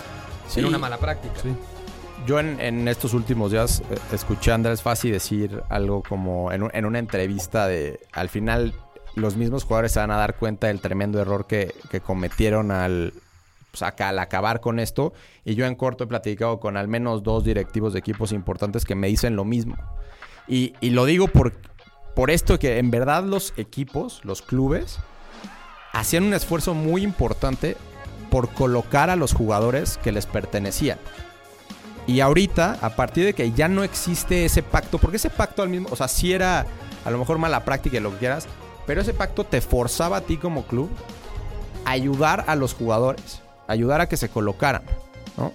Sí. 0.49 0.61
Era 0.61 0.69
una 0.69 0.79
mala 0.79 0.99
práctica. 0.99 1.35
Sí. 1.43 1.49
Yo 2.27 2.41
en, 2.41 2.59
en 2.61 2.89
estos 2.89 3.13
últimos 3.13 3.51
días 3.53 3.83
eh, 3.91 3.99
escuché 4.13 4.53
a 4.53 4.55
Andrés 4.55 4.81
Fassi 4.83 5.11
decir 5.11 5.63
algo 5.69 6.03
como 6.03 6.51
en, 6.53 6.63
un- 6.63 6.71
en 6.73 6.87
una 6.87 6.99
entrevista 7.01 7.67
de 7.67 8.01
al 8.13 8.29
final 8.29 8.73
los 9.15 9.37
mismos 9.37 9.65
jugadores 9.65 9.93
se 9.93 9.99
van 10.01 10.11
a 10.13 10.17
dar 10.17 10.37
cuenta 10.37 10.69
del 10.69 10.81
tremendo 10.81 11.21
error 11.21 11.47
que, 11.47 11.75
que 11.91 12.01
cometieron 12.01 12.71
al, 12.71 13.13
pues, 13.79 13.89
acá, 13.89 14.09
al 14.09 14.19
acabar 14.19 14.61
con 14.61 14.79
esto. 14.79 15.13
Y 15.45 15.55
yo 15.55 15.67
en 15.67 15.75
corto 15.75 16.05
he 16.05 16.07
platicado 16.07 16.61
con 16.61 16.77
al 16.77 16.89
menos 16.89 17.23
dos 17.23 17.45
directivos 17.45 17.93
de 17.93 17.99
equipos 17.99 18.33
importantes 18.33 18.85
que 18.85 18.95
me 18.95 19.09
dicen 19.09 19.37
lo 19.37 19.45
mismo. 19.45 19.77
Y, 20.49 20.75
y 20.81 20.91
lo 20.91 21.05
digo 21.05 21.29
por, 21.29 21.53
por 22.15 22.31
esto 22.31 22.59
que 22.59 22.79
en 22.79 22.91
verdad 22.91 23.25
los 23.25 23.53
equipos, 23.57 24.25
los 24.25 24.43
clubes, 24.43 24.99
hacían 25.93 26.25
un 26.25 26.35
esfuerzo 26.35 26.75
muy 26.75 27.03
importante 27.03 27.77
por 28.31 28.49
colocar 28.51 29.11
a 29.11 29.17
los 29.17 29.33
jugadores 29.33 29.99
que 29.99 30.13
les 30.13 30.27
pertenecían. 30.27 30.99
Y 32.07 32.21
ahorita, 32.21 32.79
a 32.81 32.91
partir 32.91 33.25
de 33.25 33.35
que 33.35 33.51
ya 33.53 33.69
no 33.69 33.83
existe 33.83 34.45
ese 34.45 34.63
pacto, 34.63 34.99
porque 34.99 35.17
ese 35.17 35.31
pacto 35.31 35.63
al 35.63 35.69
mismo, 35.69 35.89
o 35.91 35.97
sea, 35.97 36.07
sí 36.07 36.33
era 36.33 36.67
a 37.05 37.11
lo 37.11 37.19
mejor 37.19 37.39
mala 37.39 37.65
práctica 37.65 37.97
y 37.97 38.01
lo 38.01 38.13
que 38.13 38.19
quieras, 38.19 38.47
pero 38.87 39.01
ese 39.01 39.13
pacto 39.13 39.45
te 39.45 39.61
forzaba 39.61 40.19
a 40.19 40.21
ti 40.21 40.37
como 40.37 40.65
club 40.67 40.89
a 41.85 41.91
ayudar 41.91 42.45
a 42.47 42.57
los 42.57 42.75
jugadores, 42.75 43.43
ayudar 43.67 44.01
a 44.01 44.09
que 44.09 44.17
se 44.17 44.29
colocaran, 44.29 44.83
¿no? 45.37 45.53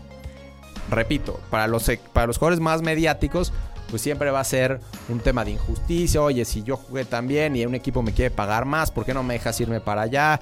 Repito, 0.89 1.39
para 1.50 1.68
los, 1.68 1.89
para 2.13 2.27
los 2.27 2.38
jugadores 2.38 2.60
más 2.60 2.82
mediáticos, 2.82 3.53
pues 3.89 4.01
siempre 4.01 4.32
va 4.32 4.39
a 4.39 4.44
ser 4.44 4.80
un 5.10 5.20
tema 5.20 5.46
de 5.46 5.51
injusticia. 5.51 6.22
Oye, 6.22 6.44
si 6.46 6.63
yo 6.63 6.77
jugué 6.77 7.06
tan 7.06 7.27
bien 7.27 7.56
y 7.56 7.65
un 7.65 7.75
equipo 7.75 8.01
me 8.01 8.13
quiere 8.13 8.32
pagar 8.32 8.65
más, 8.65 8.91
¿por 8.91 9.06
qué 9.06 9.13
no 9.13 9.24
me 9.24 9.36
dejas 9.36 9.60
irme 9.62 9.80
para 9.82 10.01
allá? 10.03 10.39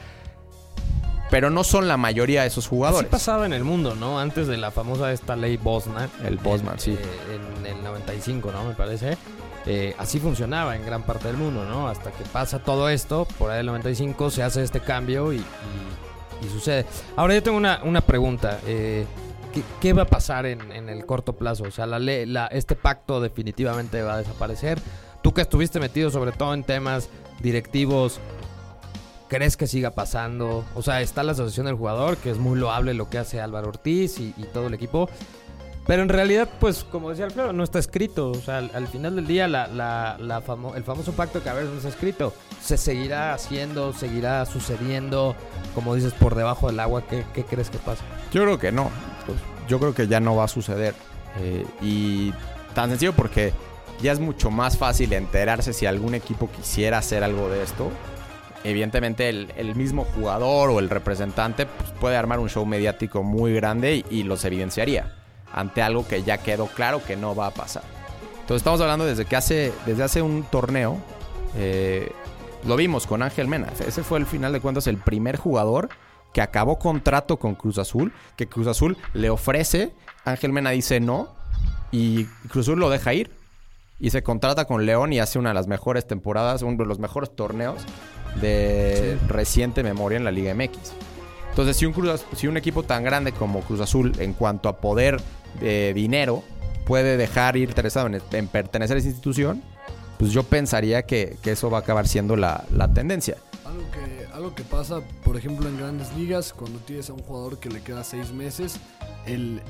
Pero 1.29 1.51
no 1.51 1.63
son 1.63 1.87
la 1.87 1.97
mayoría 1.97 2.41
de 2.41 2.47
esos 2.47 2.65
Así 2.65 2.69
jugadores. 2.69 3.09
pasaba 3.09 3.45
en 3.45 3.53
el 3.53 3.63
mundo, 3.63 3.93
¿no? 3.95 4.19
Antes 4.19 4.47
de 4.47 4.57
la 4.57 4.71
famosa 4.71 5.11
esta 5.11 5.35
ley 5.35 5.57
Bosman. 5.57 6.09
El 6.25 6.37
Bosman, 6.37 6.73
en, 6.75 6.79
sí. 6.79 6.91
eh, 6.93 7.39
en 7.61 7.65
el 7.77 7.83
95, 7.83 8.51
¿no? 8.51 8.63
Me 8.63 8.73
parece. 8.73 9.15
Eh, 9.67 9.93
así 9.99 10.19
funcionaba 10.19 10.75
en 10.75 10.83
gran 10.85 11.03
parte 11.03 11.27
del 11.27 11.37
mundo, 11.37 11.65
¿no? 11.65 11.87
Hasta 11.87 12.11
que 12.11 12.23
pasa 12.23 12.57
todo 12.59 12.89
esto, 12.89 13.27
por 13.37 13.51
ahí 13.51 13.57
del 13.57 13.67
95 13.67 14.31
se 14.31 14.41
hace 14.41 14.63
este 14.63 14.79
cambio 14.79 15.31
y, 15.31 15.37
y- 15.37 15.43
y 16.41 16.49
sucede. 16.49 16.85
Ahora 17.15 17.33
yo 17.33 17.43
tengo 17.43 17.57
una, 17.57 17.81
una 17.83 18.01
pregunta. 18.01 18.59
eh, 18.65 19.05
¿qué, 19.81 19.93
va 19.93 20.03
a 20.03 20.07
pasar 20.07 20.45
en, 20.45 20.71
en 20.71 20.89
el 20.89 21.05
corto 21.05 21.33
plazo? 21.33 21.63
O 21.63 21.71
sea, 21.71 21.85
la 21.85 22.47
este 22.47 22.75
pacto 22.75 23.21
definitivamente 23.21 24.01
va 24.01 24.15
a 24.15 24.17
desaparecer. 24.17 24.79
Tú 25.21 25.33
que 25.33 25.41
estuviste 25.41 25.79
metido 25.79 26.09
sobre 26.09 26.31
todo 26.31 26.53
en 26.53 26.63
temas 26.63 27.09
directivos, 27.41 28.19
¿crees 29.27 29.57
que 29.57 29.67
siga 29.67 29.91
pasando? 29.91 30.63
O 30.75 30.81
sea, 30.81 31.01
está 31.01 31.23
la 31.23 31.33
asociación 31.33 31.65
del 31.65 31.75
jugador, 31.75 32.17
que 32.17 32.29
es 32.29 32.37
muy 32.37 32.57
loable 32.57 32.93
lo 32.93 33.09
que 33.09 33.17
hace 33.17 33.41
Álvaro 33.41 33.69
Ortiz 33.69 34.19
y 34.19 34.33
todo 34.53 34.67
el 34.67 34.73
equipo. 34.73 35.09
Pero 35.89 36.03
en 36.03 36.09
realidad, 36.09 36.47
pues, 36.59 36.83
como 36.83 37.09
decía 37.09 37.25
Alfredo, 37.25 37.51
no 37.51 37.63
está 37.63 37.79
escrito. 37.79 38.29
O 38.29 38.35
sea, 38.35 38.59
al, 38.59 38.69
al 38.75 38.87
final 38.87 39.15
del 39.15 39.25
día, 39.25 39.47
la, 39.47 39.65
la- 39.67 40.39
famo- 40.45 40.75
el 40.75 40.83
famoso 40.83 41.13
pacto 41.13 41.41
que 41.41 41.49
a 41.49 41.53
veces 41.55 41.71
no 41.71 41.77
está 41.77 41.89
escrito, 41.89 42.31
se 42.61 42.77
seguirá 42.77 43.33
haciendo, 43.33 43.91
seguirá 43.91 44.45
sucediendo, 44.45 45.35
como 45.73 45.95
dices, 45.95 46.13
por 46.13 46.35
debajo 46.35 46.67
del 46.67 46.79
agua. 46.79 47.01
¿Qué, 47.09 47.25
qué 47.33 47.43
crees 47.43 47.71
que 47.71 47.79
pasa? 47.79 48.03
Yo 48.31 48.43
creo 48.43 48.59
que 48.59 48.71
no. 48.71 48.91
Pues, 49.25 49.39
yo 49.67 49.79
creo 49.79 49.95
que 49.95 50.07
ya 50.07 50.19
no 50.19 50.35
va 50.35 50.43
a 50.43 50.47
suceder. 50.47 50.93
Eh, 51.39 51.65
y 51.81 52.33
tan 52.75 52.91
sencillo 52.91 53.13
porque 53.13 53.51
ya 53.99 54.11
es 54.11 54.19
mucho 54.19 54.51
más 54.51 54.77
fácil 54.77 55.11
enterarse 55.13 55.73
si 55.73 55.87
algún 55.87 56.13
equipo 56.13 56.51
quisiera 56.51 56.99
hacer 56.99 57.23
algo 57.23 57.49
de 57.49 57.63
esto. 57.63 57.89
Evidentemente 58.63 59.27
el, 59.29 59.51
el 59.57 59.73
mismo 59.75 60.05
jugador 60.05 60.69
o 60.69 60.77
el 60.77 60.91
representante 60.91 61.65
pues, 61.65 61.89
puede 61.99 62.15
armar 62.15 62.37
un 62.37 62.49
show 62.49 62.63
mediático 62.63 63.23
muy 63.23 63.53
grande 63.55 64.05
y 64.11 64.21
los 64.21 64.45
evidenciaría 64.45 65.15
ante 65.53 65.81
algo 65.81 66.07
que 66.07 66.23
ya 66.23 66.37
quedó 66.37 66.67
claro 66.67 67.01
que 67.05 67.15
no 67.15 67.35
va 67.35 67.47
a 67.47 67.51
pasar. 67.51 67.83
Entonces 68.41 68.61
estamos 68.61 68.81
hablando 68.81 69.05
desde 69.05 69.25
que 69.25 69.35
hace, 69.35 69.73
desde 69.85 70.03
hace 70.03 70.21
un 70.21 70.43
torneo, 70.43 70.97
eh, 71.55 72.11
lo 72.65 72.75
vimos 72.75 73.05
con 73.05 73.21
Ángel 73.21 73.47
Mena. 73.47 73.71
Ese 73.85 74.03
fue 74.03 74.19
el 74.19 74.25
final 74.25 74.53
de 74.53 74.59
cuentas 74.59 74.87
el 74.87 74.97
primer 74.97 75.37
jugador 75.37 75.89
que 76.33 76.41
acabó 76.41 76.79
contrato 76.79 77.37
con 77.37 77.55
Cruz 77.55 77.77
Azul, 77.77 78.13
que 78.35 78.47
Cruz 78.47 78.67
Azul 78.67 78.97
le 79.13 79.29
ofrece, 79.29 79.93
Ángel 80.25 80.51
Mena 80.51 80.71
dice 80.71 80.99
no 80.99 81.35
y 81.91 82.25
Cruz 82.49 82.67
Azul 82.67 82.79
lo 82.79 82.89
deja 82.89 83.13
ir 83.13 83.31
y 83.99 84.11
se 84.11 84.23
contrata 84.23 84.65
con 84.65 84.85
León 84.85 85.11
y 85.13 85.19
hace 85.19 85.39
una 85.39 85.49
de 85.49 85.55
las 85.55 85.67
mejores 85.67 86.07
temporadas, 86.07 86.61
uno 86.61 86.77
de 86.77 86.85
los 86.85 86.99
mejores 86.99 87.35
torneos 87.35 87.83
de 88.41 89.17
reciente 89.27 89.83
memoria 89.83 90.17
en 90.17 90.23
la 90.23 90.31
Liga 90.31 90.53
MX. 90.53 90.93
Entonces, 91.49 91.77
si 91.77 92.47
un, 92.47 92.57
equipo 92.57 92.83
tan 92.83 93.03
grande 93.03 93.31
como 93.31 93.61
Cruz 93.61 93.81
Azul, 93.81 94.13
en 94.19 94.33
cuanto 94.33 94.69
a 94.69 94.77
poder 94.77 95.21
de 95.59 95.93
dinero, 95.93 96.43
puede 96.85 97.17
dejar 97.17 97.57
ir 97.57 97.69
interesado 97.69 98.07
en, 98.07 98.21
en 98.31 98.47
pertenecer 98.47 98.95
a 98.95 98.99
esa 98.99 99.09
institución, 99.09 99.61
pues 100.17 100.31
yo 100.31 100.43
pensaría 100.43 101.03
que, 101.03 101.37
eso 101.43 101.69
va 101.69 101.79
a 101.79 101.81
acabar 101.81 102.07
siendo 102.07 102.35
la, 102.35 102.65
tendencia. 102.93 103.37
Algo 103.65 104.53
que, 104.53 104.63
que 104.63 104.63
pasa, 104.63 105.01
por 105.23 105.37
ejemplo, 105.37 105.67
en 105.67 105.77
grandes 105.77 106.13
ligas, 106.15 106.53
cuando 106.53 106.79
tienes 106.79 107.09
a 107.09 107.13
un 107.13 107.19
jugador 107.19 107.59
que 107.59 107.69
le 107.69 107.81
queda 107.81 108.03
seis 108.03 108.31
meses, 108.31 108.79
el 109.25 109.61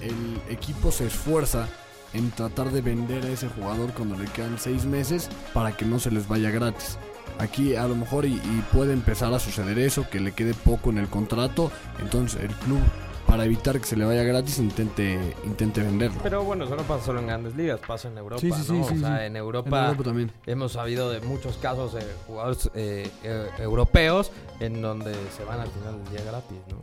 equipo 0.50 0.92
se 0.92 1.08
esfuerza 1.08 1.68
en 2.14 2.32
tratar 2.32 2.72
de 2.72 2.82
vender 2.82 3.24
a 3.26 3.30
ese 3.30 3.48
jugador 3.48 3.94
cuando 3.94 4.18
le 4.18 4.26
quedan 4.26 4.58
seis 4.58 4.86
meses 4.86 5.30
para 5.54 5.76
que 5.76 5.86
no 5.86 6.00
se 6.00 6.12
les 6.12 6.28
vaya 6.28 6.50
gratis. 6.50 6.98
Aquí 7.40 7.76
a 7.76 7.88
lo 7.88 7.96
mejor 7.96 8.26
y, 8.26 8.34
y 8.36 8.64
puede 8.72 8.94
empezar 8.94 9.34
a 9.34 9.40
suceder 9.40 9.80
eso, 9.80 10.10
que 10.10 10.20
le 10.20 10.34
quede 10.34 10.54
poco 10.54 10.90
en 10.92 10.98
el 11.00 11.08
contrato, 11.08 11.72
entonces 12.00 12.42
el 12.44 12.50
club 12.56 12.80
para 13.26 13.46
evitar 13.46 13.80
que 13.80 13.86
se 13.86 13.96
le 13.96 14.06
vaya 14.06 14.24
gratis 14.24 14.58
intente, 14.58 15.36
intente 15.46 15.82
venderlo. 15.84 16.20
Pero 16.24 16.44
bueno, 16.44 16.66
eso 16.66 16.76
no 16.76 16.82
pasa 16.82 17.06
solo 17.06 17.20
en 17.20 17.28
grandes 17.28 17.56
ligas, 17.56 17.80
pasa 17.88 18.08
en 18.08 18.18
Europa, 18.18 18.42
Sí, 18.42 18.52
sí, 18.52 18.64
sí, 18.64 18.74
¿no? 18.74 18.88
sí, 18.88 18.96
o 18.96 19.00
sea, 19.00 19.20
sí. 19.20 19.26
en 19.26 19.36
Europa, 19.36 19.78
En 19.80 19.86
Europa 19.86 20.04
también. 20.04 20.32
hemos 20.48 20.72
sabido 20.72 21.12
de 21.12 21.22
muchos 21.22 21.58
casos 21.58 21.94
de 21.94 22.02
jugadores 22.26 22.72
eh, 22.74 23.08
eh, 23.24 23.48
europeos 23.60 24.32
en 24.60 24.82
donde 24.82 25.14
se 25.38 25.44
van 25.44 25.60
al 25.60 25.70
final 25.70 26.04
del 26.04 26.12
día 26.12 26.26
gratis, 26.26 26.58
¿no? 26.70 26.78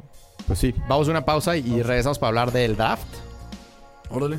Pues 0.47 0.61
sí, 0.61 0.73
vamos 0.89 1.09
a 1.09 1.11
una 1.11 1.25
pausa 1.25 1.57
y, 1.57 1.67
y 1.69 1.83
regresamos 1.83 2.19
para 2.21 2.29
hablar 2.29 2.53
del 2.53 2.77
draft. 2.77 3.09
Órale. 4.09 4.39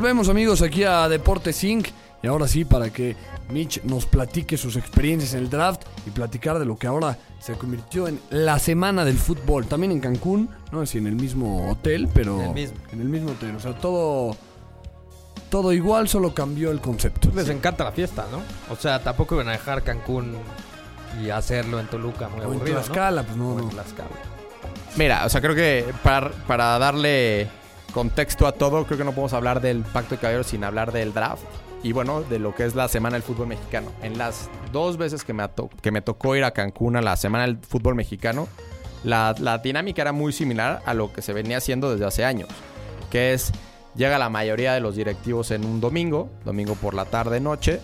Volvemos 0.00 0.30
amigos 0.30 0.62
aquí 0.62 0.82
a 0.82 1.10
Deportes 1.10 1.62
Inc. 1.62 1.88
Y 2.22 2.26
ahora 2.26 2.48
sí, 2.48 2.64
para 2.64 2.88
que 2.88 3.16
Mitch 3.50 3.82
nos 3.82 4.06
platique 4.06 4.56
sus 4.56 4.76
experiencias 4.76 5.34
en 5.34 5.40
el 5.40 5.50
draft 5.50 5.82
y 6.06 6.10
platicar 6.10 6.58
de 6.58 6.64
lo 6.64 6.78
que 6.78 6.86
ahora 6.86 7.18
se 7.38 7.52
convirtió 7.52 8.08
en 8.08 8.18
la 8.30 8.58
semana 8.58 9.04
del 9.04 9.18
fútbol. 9.18 9.66
También 9.66 9.92
en 9.92 10.00
Cancún, 10.00 10.48
no 10.72 10.80
sé 10.80 10.92
si 10.92 10.98
en 10.98 11.06
el 11.06 11.16
mismo 11.16 11.70
hotel, 11.70 12.08
pero 12.14 12.40
En 12.40 12.46
el 12.46 12.54
mismo. 12.54 12.76
en 12.92 13.00
el 13.02 13.08
mismo 13.10 13.32
hotel. 13.32 13.54
O 13.56 13.60
sea, 13.60 13.74
todo, 13.74 14.34
todo 15.50 15.70
igual, 15.70 16.08
solo 16.08 16.32
cambió 16.32 16.70
el 16.70 16.80
concepto. 16.80 17.30
Les 17.34 17.50
encanta 17.50 17.84
la 17.84 17.92
fiesta, 17.92 18.24
¿no? 18.32 18.40
O 18.72 18.76
sea, 18.76 19.02
tampoco 19.02 19.34
iban 19.34 19.48
a 19.48 19.52
dejar 19.52 19.82
Cancún 19.82 20.34
y 21.22 21.28
hacerlo 21.28 21.78
en 21.78 21.88
Toluca 21.88 22.30
muy 22.30 22.40
O 22.40 22.44
en 22.44 22.54
aburrido, 22.54 22.80
Tlaxcala, 22.80 23.22
pues 23.22 23.36
no, 23.36 23.50
¿no? 23.50 23.50
O 23.50 23.58
en 23.58 23.64
no. 23.66 23.70
Tlaxcala. 23.70 24.08
Mira, 24.96 25.26
o 25.26 25.28
sea, 25.28 25.42
creo 25.42 25.54
que 25.54 25.92
para, 26.02 26.30
para 26.46 26.78
darle 26.78 27.59
contexto 27.90 28.46
a 28.46 28.52
todo, 28.52 28.84
creo 28.84 28.98
que 28.98 29.04
no 29.04 29.12
podemos 29.12 29.32
hablar 29.32 29.60
del 29.60 29.82
Pacto 29.82 30.14
de 30.14 30.20
Caballeros 30.20 30.48
sin 30.48 30.64
hablar 30.64 30.92
del 30.92 31.12
draft. 31.12 31.44
Y 31.82 31.92
bueno, 31.92 32.22
de 32.22 32.38
lo 32.38 32.54
que 32.54 32.64
es 32.64 32.74
la 32.74 32.88
Semana 32.88 33.14
del 33.14 33.22
Fútbol 33.22 33.46
Mexicano. 33.46 33.90
En 34.02 34.18
las 34.18 34.50
dos 34.70 34.98
veces 34.98 35.24
que 35.24 35.32
me, 35.32 35.44
que 35.80 35.90
me 35.90 36.02
tocó 36.02 36.36
ir 36.36 36.44
a 36.44 36.50
Cancún 36.50 36.96
a 36.96 37.00
la 37.00 37.16
Semana 37.16 37.46
del 37.46 37.58
Fútbol 37.58 37.94
Mexicano, 37.94 38.48
la, 39.02 39.34
la 39.38 39.58
dinámica 39.58 40.02
era 40.02 40.12
muy 40.12 40.32
similar 40.32 40.82
a 40.84 40.92
lo 40.92 41.12
que 41.12 41.22
se 41.22 41.32
venía 41.32 41.56
haciendo 41.56 41.90
desde 41.90 42.04
hace 42.04 42.24
años. 42.24 42.48
Que 43.10 43.32
es, 43.32 43.52
llega 43.94 44.18
la 44.18 44.28
mayoría 44.28 44.74
de 44.74 44.80
los 44.80 44.94
directivos 44.96 45.50
en 45.52 45.64
un 45.64 45.80
domingo, 45.80 46.28
domingo 46.44 46.74
por 46.74 46.92
la 46.92 47.06
tarde, 47.06 47.40
noche. 47.40 47.80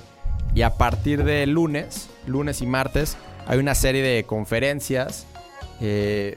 Y 0.55 0.63
a 0.63 0.75
partir 0.75 1.25
de 1.25 1.47
lunes, 1.47 2.11
lunes 2.27 2.61
y 2.61 2.67
martes, 2.67 3.17
hay 3.47 3.59
una 3.59 3.75
serie 3.75 4.03
de 4.03 4.25
conferencias 4.25 5.27
eh, 5.81 6.37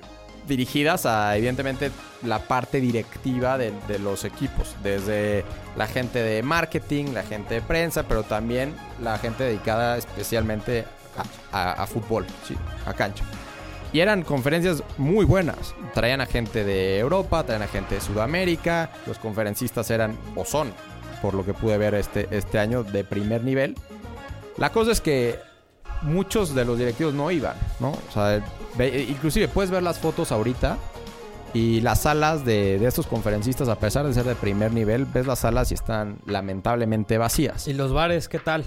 dirigidas 0.50 1.06
a, 1.06 1.38
evidentemente, 1.38 1.92
la 2.24 2.40
parte 2.40 2.82
directiva 2.82 3.58
de, 3.58 3.72
los 4.00 4.26
equipos. 4.26 4.76
Desde 4.84 5.46
la 5.78 5.88
gente 5.88 6.20
de 6.22 6.44
marketing, 6.44 7.14
la 7.14 7.24
gente 7.24 7.54
de 7.56 7.62
prensa, 7.62 8.04
pero 8.04 8.24
también 8.24 8.76
la 9.02 9.18
gente 9.18 9.46
dedicada 9.46 9.98
especialmente 9.98 10.84
a, 11.54 11.58
a- 11.72 11.84
a 11.84 11.88
fútbol, 11.88 12.26
sí, 12.46 12.56
a 12.86 12.94
cancha. 12.94 13.24
Y 13.94 14.02
eran 14.02 14.22
conferencias 14.24 14.84
muy 14.98 15.26
buenas. 15.26 15.74
Traían 15.94 16.22
a 16.22 16.26
gente 16.26 16.64
de 16.64 17.00
Europa, 17.00 17.44
traían 17.44 17.64
a 17.64 17.68
gente 17.68 17.96
de 17.96 18.02
Sudamérica. 18.02 18.92
Los 19.08 19.18
conferencistas 19.18 19.90
eran, 19.90 20.18
o 20.36 20.46
son, 20.46 20.74
por 21.22 21.34
lo 21.34 21.44
que 21.46 21.54
pude 21.54 21.78
ver 21.78 21.96
este, 21.96 22.28
este 22.32 22.60
año, 22.60 22.84
de 22.84 23.04
primer 23.04 23.44
nivel. 23.44 23.76
La 24.58 24.72
cosa 24.72 24.92
es 24.92 25.02
que 25.02 25.40
muchos 26.02 26.54
de 26.56 26.66
los 26.66 26.78
directivos 26.78 27.14
no 27.14 27.30
iban, 27.32 27.56
¿no? 27.80 27.92
O 27.92 28.12
sea, 28.14 28.44
ve- 28.78 29.06
inclusive 29.10 29.48
puedes 29.48 29.72
ver 29.72 29.84
las 29.84 30.00
fotos 30.00 30.32
ahorita 30.32 30.78
y 31.54 31.82
las 31.82 32.02
salas 32.02 32.46
de, 32.46 32.78
de 32.80 32.88
estos 32.88 33.08
conferencistas, 33.08 33.68
a 33.70 33.76
pesar 33.80 34.06
de 34.06 34.14
ser 34.14 34.26
de 34.26 34.36
primer 34.36 34.72
nivel, 34.72 35.06
ves 35.06 35.26
las 35.26 35.40
salas 35.40 35.72
y 35.72 35.74
están 35.74 36.20
lamentablemente 36.26 37.18
vacías. 37.18 37.68
¿Y 37.68 37.74
los 37.74 37.92
bares 37.92 38.28
qué 38.30 38.40
tal? 38.40 38.64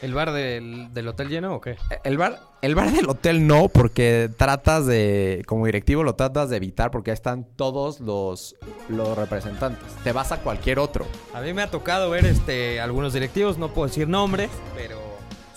¿El 0.00 0.14
bar 0.14 0.30
del, 0.30 0.94
del 0.94 1.08
hotel 1.08 1.28
lleno 1.28 1.56
o 1.56 1.60
qué? 1.60 1.76
El 2.04 2.18
bar, 2.18 2.38
el 2.62 2.76
bar 2.76 2.92
del 2.92 3.08
hotel 3.08 3.48
no, 3.48 3.68
porque 3.68 4.30
tratas 4.36 4.86
de, 4.86 5.42
como 5.48 5.66
directivo 5.66 6.04
lo 6.04 6.14
tratas 6.14 6.50
de 6.50 6.56
evitar 6.58 6.92
porque 6.92 7.10
ahí 7.10 7.14
están 7.14 7.44
todos 7.56 7.98
los, 7.98 8.54
los 8.88 9.18
representantes. 9.18 9.82
Te 10.04 10.12
vas 10.12 10.30
a 10.30 10.36
cualquier 10.38 10.78
otro. 10.78 11.04
A 11.34 11.40
mí 11.40 11.52
me 11.52 11.62
ha 11.62 11.70
tocado 11.72 12.10
ver 12.10 12.26
este 12.26 12.80
algunos 12.80 13.12
directivos, 13.12 13.58
no 13.58 13.74
puedo 13.74 13.88
decir 13.88 14.06
nombres, 14.06 14.50
pero 14.76 14.97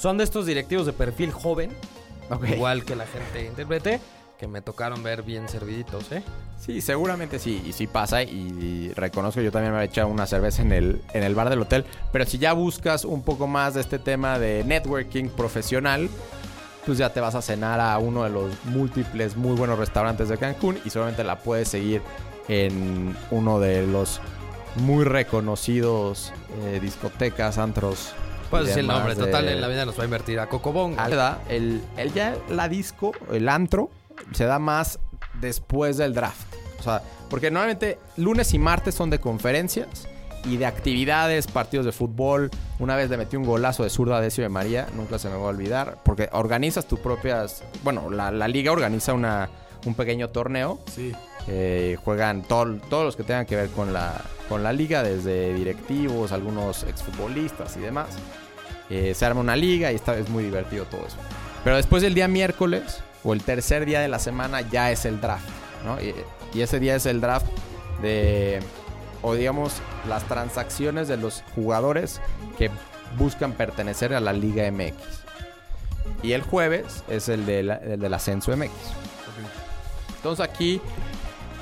son 0.02 0.18
de 0.18 0.24
estos 0.24 0.48
directivos 0.48 0.88
de 0.88 0.94
perfil 0.94 1.32
joven, 1.32 1.70
igual 2.52 2.86
que 2.86 2.96
la 2.96 3.06
gente 3.06 3.46
intérprete, 3.46 4.00
que 4.40 4.48
me 4.48 4.64
tocaron 4.64 5.04
ver 5.04 5.22
bien 5.22 5.48
serviditos, 5.48 6.12
¿eh? 6.12 6.24
Sí, 6.60 6.82
seguramente 6.82 7.38
sí, 7.38 7.62
y 7.64 7.72
sí 7.74 7.86
pasa, 7.86 8.24
y, 8.24 8.30
y 8.30 8.94
reconozco, 8.96 9.42
yo 9.42 9.52
también 9.52 9.76
me 9.76 9.82
he 9.82 9.86
echado 9.86 10.08
una 10.08 10.26
cerveza 10.26 10.64
en 10.64 10.72
el, 10.72 11.04
en 11.14 11.22
el 11.22 11.36
bar 11.36 11.52
del 11.52 11.62
hotel, 11.62 11.86
pero 12.12 12.26
si 12.26 12.40
ya 12.40 12.54
buscas 12.54 13.06
un 13.06 13.22
poco 13.22 13.46
más 13.46 13.76
de 13.76 13.82
este 13.82 14.00
tema 14.00 14.40
de 14.40 14.64
networking 14.64 15.26
profesional, 15.26 16.10
pues 16.84 16.98
ya 16.98 17.14
te 17.14 17.20
vas 17.20 17.36
a 17.36 17.44
cenar 17.44 17.80
a 17.80 17.96
uno 18.00 18.24
de 18.24 18.32
los 18.32 18.52
múltiples 18.66 19.38
muy 19.38 19.56
buenos 19.56 19.78
restaurantes 19.78 20.30
de 20.30 20.38
Cancún 20.40 20.80
y 20.84 20.90
solamente 20.90 21.24
la 21.24 21.38
puedes 21.38 21.68
seguir 21.68 22.02
en 22.48 23.16
uno 23.30 23.60
de 23.60 23.86
los 23.86 24.20
muy 24.78 25.04
reconocidos 25.04 26.34
eh, 26.64 26.80
discotecas, 26.82 27.60
antros. 27.60 28.16
Puedes 28.52 28.68
decir 28.68 28.82
el 28.82 28.88
nombre, 28.88 29.16
de- 29.16 29.22
total, 29.24 29.48
en 29.48 29.60
la 29.62 29.68
vida 29.68 29.86
nos 29.86 29.98
va 29.98 30.04
a 30.04 30.06
invertir 30.06 30.40
a 30.40 30.48
Cocobongo. 30.48 31.00
Alda, 31.00 31.40
el, 31.50 31.82
el 31.98 32.14
ya 32.14 32.36
la 32.50 32.70
disco, 32.70 33.14
el 33.32 33.50
antro, 33.50 33.90
se 34.34 34.46
da 34.46 34.60
más 34.60 35.00
después 35.40 35.98
del 35.98 36.14
draft. 36.14 36.54
O 36.80 36.84
sea, 36.84 37.02
porque 37.30 37.50
normalmente 37.50 37.98
lunes 38.18 38.54
y 38.54 38.60
martes 38.60 38.94
son 38.96 39.10
de 39.10 39.20
conferencias 39.20 40.08
y 40.44 40.58
de 40.58 40.66
actividades, 40.66 41.48
partidos 41.48 41.86
de 41.86 41.92
fútbol. 41.92 42.50
Una 42.80 42.96
vez 42.96 43.10
le 43.10 43.18
metí 43.18 43.38
un 43.38 43.44
golazo 43.44 43.84
de 43.84 43.90
zurda 43.90 44.18
a 44.18 44.22
Decio 44.22 44.44
de 44.44 44.50
María, 44.50 44.88
nunca 44.96 45.18
se 45.20 45.30
me 45.30 45.36
va 45.36 45.42
a 45.44 45.46
olvidar, 45.50 45.98
porque 46.04 46.30
organizas 46.32 46.88
tus 46.88 47.00
propias. 47.00 47.64
Bueno, 47.84 48.10
la, 48.10 48.32
la 48.32 48.48
liga 48.48 48.72
organiza 48.72 49.14
una, 49.14 49.50
un 49.86 49.96
pequeño 49.96 50.30
torneo. 50.30 50.80
Sí. 50.94 51.14
Eh, 51.48 51.98
juegan 52.04 52.44
todo- 52.44 52.76
todos 52.90 53.04
los 53.06 53.16
que 53.16 53.24
tengan 53.24 53.46
que 53.46 53.56
ver 53.56 53.70
con 53.70 53.94
la, 53.94 54.22
con 54.50 54.62
la 54.64 54.74
liga, 54.74 55.02
desde 55.04 55.54
directivos, 55.54 56.32
algunos 56.32 56.84
exfutbolistas 56.84 57.78
y 57.78 57.80
demás. 57.80 58.08
Eh, 58.90 59.14
se 59.16 59.26
arma 59.26 59.40
una 59.42 59.56
liga 59.56 59.92
y 59.92 59.96
está, 59.96 60.16
es 60.18 60.30
muy 60.30 60.44
divertido 60.44 60.86
todo 60.86 61.06
eso. 61.08 61.18
Pero 61.64 61.76
después 61.78 62.02
del 62.04 62.14
día 62.14 62.28
miércoles 62.28 63.00
o 63.24 63.34
el 63.34 63.42
tercer 63.44 63.86
día 63.86 64.02
de 64.02 64.08
la 64.08 64.20
semana 64.20 64.62
ya 64.62 64.92
es 64.92 65.06
el 65.06 65.20
draft. 65.22 65.48
¿no? 65.86 66.00
Y, 66.02 66.14
y 66.54 66.62
ese 66.62 66.80
día 66.80 66.96
es 66.96 67.06
el 67.06 67.22
draft 67.22 67.46
de, 68.02 68.60
o 69.22 69.34
digamos, 69.36 69.74
las 70.08 70.24
transacciones 70.28 71.08
de 71.08 71.18
los 71.18 71.44
jugadores 71.56 72.20
que 72.58 72.70
buscan 73.18 73.54
pertenecer 73.54 74.14
a 74.14 74.20
la 74.20 74.34
Liga 74.34 74.70
MX. 74.72 74.94
Y 76.24 76.34
el 76.34 76.42
jueves 76.42 77.04
es 77.10 77.30
el, 77.30 77.46
de 77.46 77.64
la- 77.64 77.76
el 77.78 78.00
del 78.00 78.14
ascenso 78.14 78.56
MX. 78.56 78.70
Entonces 80.22 80.46
aquí, 80.48 80.80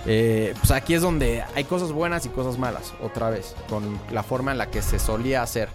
eh, 0.05 0.53
pues 0.57 0.71
aquí 0.71 0.93
es 0.93 1.01
donde 1.01 1.45
hay 1.55 1.63
cosas 1.63 1.93
buenas 1.93 2.25
y 2.25 2.29
cosas 2.29 2.57
malas, 2.57 2.93
otra 3.01 3.29
vez, 3.29 3.55
con 3.69 3.97
la 4.11 4.21
forma 4.21 4.51
en 4.51 4.57
la 4.57 4.69
que 4.69 4.81
se 4.81 4.99
solía 4.99 5.41
hacer. 5.41 5.69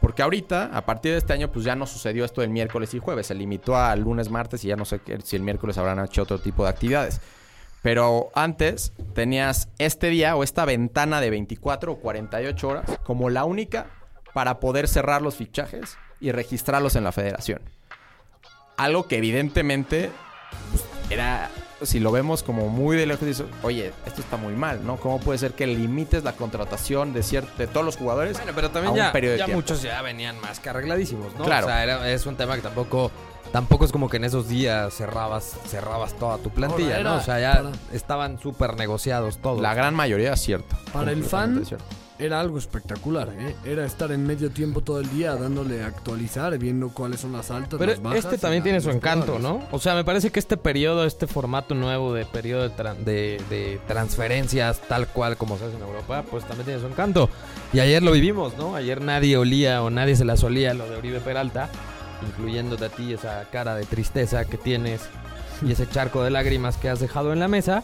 Porque 0.00 0.22
ahorita, 0.22 0.70
a 0.72 0.86
partir 0.86 1.10
de 1.10 1.18
este 1.18 1.32
año, 1.32 1.50
pues 1.50 1.64
ya 1.64 1.74
no 1.74 1.84
sucedió 1.84 2.24
esto 2.24 2.40
del 2.40 2.50
miércoles 2.50 2.94
y 2.94 3.00
jueves. 3.00 3.26
Se 3.26 3.34
limitó 3.34 3.76
a 3.76 3.96
lunes, 3.96 4.30
martes 4.30 4.64
y 4.64 4.68
ya 4.68 4.76
no 4.76 4.84
sé 4.84 5.00
si 5.24 5.34
el 5.34 5.42
miércoles 5.42 5.76
habrán 5.78 6.04
hecho 6.04 6.22
otro 6.22 6.38
tipo 6.38 6.62
de 6.62 6.70
actividades. 6.70 7.20
Pero 7.82 8.30
antes 8.34 8.92
tenías 9.14 9.68
este 9.78 10.08
día 10.08 10.36
o 10.36 10.44
esta 10.44 10.64
ventana 10.64 11.20
de 11.20 11.30
24 11.30 11.92
o 11.92 11.96
48 11.98 12.68
horas 12.68 12.84
como 13.04 13.30
la 13.30 13.44
única 13.44 13.86
para 14.32 14.60
poder 14.60 14.86
cerrar 14.86 15.22
los 15.22 15.34
fichajes 15.34 15.98
y 16.20 16.30
registrarlos 16.30 16.94
en 16.94 17.02
la 17.02 17.10
federación. 17.10 17.60
Algo 18.76 19.08
que 19.08 19.18
evidentemente 19.18 20.10
pues, 20.70 20.84
era, 21.10 21.50
si 21.82 22.00
lo 22.00 22.10
vemos 22.12 22.42
como 22.42 22.68
muy 22.68 22.96
de 22.96 23.06
lejos, 23.06 23.26
dices, 23.26 23.46
oye, 23.62 23.92
esto 24.06 24.20
está 24.20 24.36
muy 24.36 24.54
mal, 24.54 24.84
¿no? 24.84 24.96
¿Cómo 24.96 25.20
puede 25.20 25.38
ser 25.38 25.52
que 25.52 25.66
limites 25.66 26.24
la 26.24 26.32
contratación 26.32 27.12
de, 27.12 27.20
cier- 27.20 27.46
de 27.56 27.66
todos 27.66 27.86
los 27.86 27.96
jugadores? 27.96 28.36
Bueno, 28.36 28.52
pero 28.54 28.66
a 28.68 28.72
también 28.72 28.92
un 28.92 28.96
ya, 28.98 29.12
periodo 29.12 29.32
de 29.34 29.38
ya 29.38 29.46
muchos 29.48 29.82
ya 29.82 30.02
venían 30.02 30.40
más 30.40 30.60
que 30.60 30.70
arregladísimos, 30.70 31.34
¿no? 31.38 31.44
Claro. 31.44 31.66
O 31.66 31.68
sea, 31.70 31.82
era- 31.84 32.10
es 32.10 32.26
un 32.26 32.36
tema 32.36 32.56
que 32.56 32.62
tampoco 32.62 33.10
tampoco 33.52 33.86
es 33.86 33.92
como 33.92 34.10
que 34.10 34.18
en 34.18 34.24
esos 34.24 34.46
días 34.48 34.92
cerrabas 34.92 35.54
cerrabas 35.68 36.12
toda 36.18 36.36
tu 36.38 36.50
plantilla, 36.50 37.00
¿no? 37.02 37.16
O 37.16 37.20
sea, 37.20 37.40
ya 37.40 37.54
para- 37.62 37.70
estaban 37.92 38.38
súper 38.40 38.76
negociados 38.76 39.38
todos. 39.38 39.60
La 39.62 39.72
gran 39.74 39.94
mayoría 39.94 40.32
es 40.34 40.40
cierto. 40.40 40.76
Para 40.92 41.12
el 41.12 41.24
fan, 41.24 41.64
cierto. 41.64 41.84
Era 42.18 42.40
algo 42.40 42.58
espectacular, 42.58 43.28
¿eh? 43.38 43.54
Era 43.64 43.84
estar 43.84 44.10
en 44.12 44.26
medio 44.26 44.50
tiempo 44.50 44.80
todo 44.80 45.00
el 45.00 45.08
día 45.10 45.34
dándole 45.36 45.82
a 45.82 45.86
actualizar, 45.86 46.58
viendo 46.58 46.88
cuáles 46.90 47.20
son 47.20 47.32
las 47.32 47.50
altas, 47.50 47.78
Pero 47.78 47.92
las 47.92 48.02
bajas. 48.02 48.18
este 48.24 48.38
también 48.38 48.62
tiene 48.62 48.80
su 48.80 48.90
encanto, 48.90 49.34
jugadores. 49.36 49.62
¿no? 49.70 49.76
O 49.76 49.78
sea, 49.78 49.94
me 49.94 50.04
parece 50.04 50.30
que 50.30 50.40
este 50.40 50.56
periodo, 50.56 51.04
este 51.04 51.26
formato 51.26 51.74
nuevo 51.74 52.12
de 52.14 52.24
periodo 52.26 52.68
de, 52.68 52.74
de- 53.04 53.40
de 53.48 53.80
transferencias 53.86 54.80
tal 54.88 55.06
cual 55.08 55.36
como 55.36 55.56
se 55.58 55.66
hace 55.66 55.76
en 55.76 55.82
Europa, 55.82 56.24
pues 56.30 56.44
también 56.44 56.64
tiene 56.66 56.80
su 56.80 56.86
encanto. 56.86 57.30
Y 57.72 57.80
ayer 57.80 58.02
lo 58.02 58.12
vivimos, 58.12 58.56
¿no? 58.56 58.74
Ayer 58.74 59.00
nadie 59.00 59.36
olía 59.36 59.82
o 59.82 59.90
nadie 59.90 60.16
se 60.16 60.24
las 60.24 60.42
olía 60.42 60.74
lo 60.74 60.88
de 60.88 60.96
Oribe 60.96 61.20
Peralta, 61.20 61.68
incluyéndote 62.26 62.86
a 62.86 62.88
ti 62.88 63.12
esa 63.12 63.44
cara 63.52 63.74
de 63.76 63.84
tristeza 63.84 64.44
que 64.44 64.56
tienes 64.56 65.02
y 65.66 65.72
ese 65.72 65.88
charco 65.88 66.22
de 66.22 66.30
lágrimas 66.30 66.76
que 66.76 66.88
has 66.88 67.00
dejado 67.00 67.32
en 67.32 67.38
la 67.40 67.48
mesa. 67.48 67.82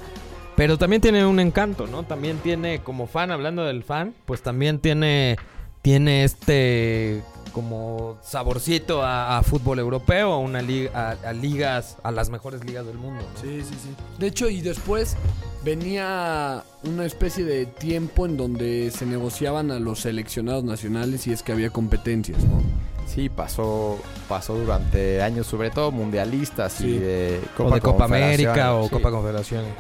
Pero 0.57 0.79
también 0.79 1.03
tiene 1.03 1.27
un 1.27 1.40
encanto, 1.40 1.87
¿no? 1.87 2.05
También 2.05 2.38
tiene, 2.38 2.81
como 2.81 3.07
fan, 3.07 3.31
hablando 3.31 3.64
del 3.64 3.83
fan, 3.83 4.14
pues 4.25 4.43
también 4.43 4.79
tiene, 4.79 5.37
tiene 5.83 6.25
este 6.25 7.23
como 7.53 8.17
saborcito 8.21 9.03
a, 9.03 9.38
a 9.38 9.43
fútbol 9.45 9.79
europeo, 9.79 10.33
a 10.33 10.38
una 10.38 10.61
liga, 10.61 10.90
a, 11.23 11.29
a 11.29 11.33
ligas, 11.33 11.99
a 12.03 12.11
las 12.11 12.29
mejores 12.29 12.64
ligas 12.64 12.85
del 12.85 12.99
mundo. 12.99 13.23
¿no? 13.23 13.40
Sí, 13.40 13.62
sí, 13.62 13.75
sí. 13.81 13.95
De 14.19 14.27
hecho, 14.27 14.49
y 14.51 14.61
después 14.61 15.17
venía 15.64 16.64
una 16.83 17.05
especie 17.05 17.45
de 17.45 17.67
tiempo 17.67 18.27
en 18.27 18.37
donde 18.37 18.90
se 18.90 19.07
negociaban 19.07 19.71
a 19.71 19.79
los 19.79 20.01
seleccionados 20.01 20.64
nacionales 20.64 21.27
y 21.29 21.33
es 21.33 21.43
que 21.45 21.53
había 21.53 21.71
competencias, 21.71 22.43
¿no? 22.45 22.61
Sí, 23.07 23.29
pasó, 23.29 23.99
pasó 24.29 24.55
durante 24.57 25.23
años, 25.23 25.47
sobre 25.47 25.71
todo 25.71 25.93
mundialistas 25.93 26.73
Sí. 26.73 26.87
y 26.87 26.99
de 26.99 27.40
o 27.59 27.71
de 27.71 27.81
Copa 27.81 28.07
América 28.07 28.75
o 28.75 28.85
sí. 28.85 28.90
Copa 28.90 29.11
Confederaciones. 29.11 29.71